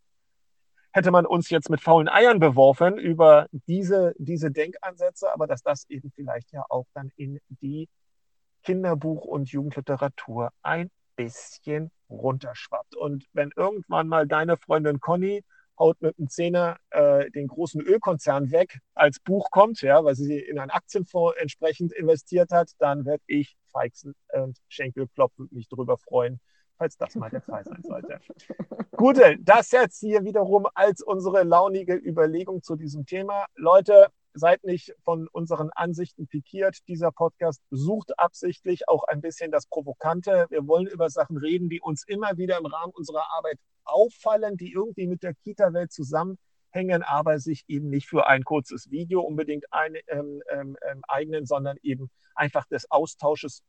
hätte 0.93 1.11
man 1.11 1.25
uns 1.25 1.49
jetzt 1.49 1.69
mit 1.69 1.81
faulen 1.81 2.07
Eiern 2.07 2.39
beworfen 2.39 2.97
über 2.97 3.47
diese, 3.67 4.13
diese 4.17 4.51
Denkansätze, 4.51 5.33
aber 5.33 5.47
dass 5.47 5.63
das 5.63 5.89
eben 5.89 6.11
vielleicht 6.11 6.51
ja 6.51 6.63
auch 6.69 6.85
dann 6.93 7.09
in 7.15 7.39
die 7.49 7.89
Kinderbuch- 8.63 9.25
und 9.25 9.51
Jugendliteratur 9.51 10.51
ein 10.61 10.89
bisschen 11.15 11.91
runterschwappt. 12.09 12.95
Und 12.95 13.25
wenn 13.33 13.51
irgendwann 13.55 14.07
mal 14.07 14.27
deine 14.27 14.55
Freundin 14.55 14.99
Conny 14.99 15.43
haut 15.79 15.99
mit 16.01 16.17
einem 16.17 16.29
Zehner 16.29 16.77
äh, 16.91 17.29
den 17.31 17.47
großen 17.47 17.81
Ölkonzern 17.81 18.51
weg 18.51 18.79
als 18.93 19.19
Buch 19.19 19.49
kommt, 19.49 19.81
ja, 19.81 20.03
weil 20.03 20.15
sie 20.15 20.37
in 20.37 20.59
einen 20.59 20.69
Aktienfonds 20.69 21.35
entsprechend 21.37 21.91
investiert 21.93 22.51
hat, 22.51 22.69
dann 22.77 23.05
werde 23.05 23.23
ich 23.25 23.57
feixen 23.71 24.13
und 24.31 24.59
Schenkelklopfen 24.67 25.49
mich 25.51 25.67
darüber 25.67 25.97
freuen, 25.97 26.39
falls 26.77 26.97
das 26.97 27.15
mal 27.15 27.29
der 27.29 27.41
Fall 27.41 27.63
sein 27.63 27.81
sollte. 27.83 28.19
Gut, 28.95 29.17
das 29.39 29.71
jetzt 29.71 29.99
hier 29.99 30.23
wiederum 30.23 30.67
als 30.73 31.01
unsere 31.01 31.43
launige 31.43 31.95
Überlegung 31.95 32.61
zu 32.61 32.75
diesem 32.75 33.05
Thema. 33.05 33.45
Leute, 33.55 34.07
seid 34.33 34.63
nicht 34.63 34.93
von 35.03 35.27
unseren 35.31 35.69
Ansichten 35.71 36.27
pikiert. 36.27 36.79
Dieser 36.87 37.11
Podcast 37.11 37.61
sucht 37.69 38.17
absichtlich 38.17 38.87
auch 38.89 39.03
ein 39.05 39.21
bisschen 39.21 39.51
das 39.51 39.67
Provokante. 39.67 40.47
Wir 40.49 40.67
wollen 40.67 40.87
über 40.87 41.09
Sachen 41.09 41.37
reden, 41.37 41.69
die 41.69 41.81
uns 41.81 42.03
immer 42.07 42.37
wieder 42.37 42.57
im 42.57 42.65
Rahmen 42.65 42.93
unserer 42.93 43.25
Arbeit 43.37 43.59
auffallen, 43.85 44.57
die 44.57 44.71
irgendwie 44.71 45.07
mit 45.07 45.23
der 45.23 45.35
Kita-Welt 45.35 45.91
zusammenhängen, 45.91 47.03
aber 47.03 47.39
sich 47.39 47.63
eben 47.67 47.89
nicht 47.89 48.07
für 48.07 48.27
ein 48.27 48.43
kurzes 48.43 48.89
Video 48.89 49.21
unbedingt 49.21 49.71
ein, 49.71 49.95
ähm, 50.07 50.41
ähm, 50.49 50.77
ähm 50.89 51.01
eignen, 51.07 51.45
sondern 51.45 51.77
eben 51.83 52.09
einfach 52.35 52.65
des 52.65 52.89
Austausches 52.89 53.61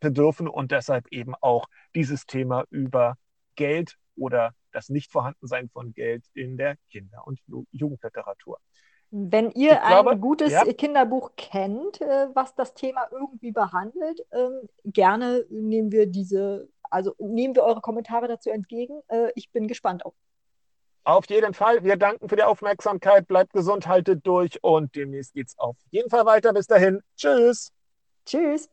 bedürfen 0.00 0.48
und 0.48 0.72
deshalb 0.72 1.06
eben 1.12 1.34
auch 1.40 1.66
dieses 1.94 2.26
Thema 2.26 2.64
über 2.70 3.16
Geld 3.54 3.96
oder 4.16 4.52
das 4.72 4.88
Nichtvorhandensein 4.88 5.68
von 5.68 5.92
Geld 5.92 6.24
in 6.34 6.56
der 6.56 6.76
Kinder- 6.90 7.26
und 7.26 7.40
Jugendliteratur. 7.72 8.58
Wenn 9.10 9.50
ihr 9.52 9.76
glaube, 9.76 10.10
ein 10.10 10.20
gutes 10.20 10.52
ja. 10.52 10.64
Kinderbuch 10.64 11.32
kennt, 11.36 12.00
äh, 12.00 12.28
was 12.34 12.54
das 12.54 12.74
Thema 12.74 13.08
irgendwie 13.10 13.52
behandelt, 13.52 14.20
ähm, 14.32 14.68
gerne 14.84 15.44
nehmen 15.48 15.92
wir 15.92 16.06
diese, 16.06 16.68
also 16.90 17.14
nehmen 17.18 17.54
wir 17.54 17.62
eure 17.62 17.80
Kommentare 17.80 18.26
dazu 18.26 18.50
entgegen. 18.50 19.00
Äh, 19.08 19.30
ich 19.34 19.50
bin 19.52 19.68
gespannt 19.68 20.04
auf. 20.04 20.14
Auf 21.04 21.30
jeden 21.30 21.54
Fall. 21.54 21.84
Wir 21.84 21.96
danken 21.96 22.28
für 22.28 22.34
die 22.34 22.42
Aufmerksamkeit. 22.42 23.28
Bleibt 23.28 23.52
gesund, 23.52 23.86
haltet 23.86 24.26
durch 24.26 24.62
und 24.64 24.96
demnächst 24.96 25.34
geht 25.34 25.46
es 25.46 25.58
auf 25.58 25.76
jeden 25.90 26.10
Fall 26.10 26.26
weiter. 26.26 26.52
Bis 26.52 26.66
dahin. 26.66 27.00
Tschüss. 27.16 27.70
Tschüss. 28.26 28.68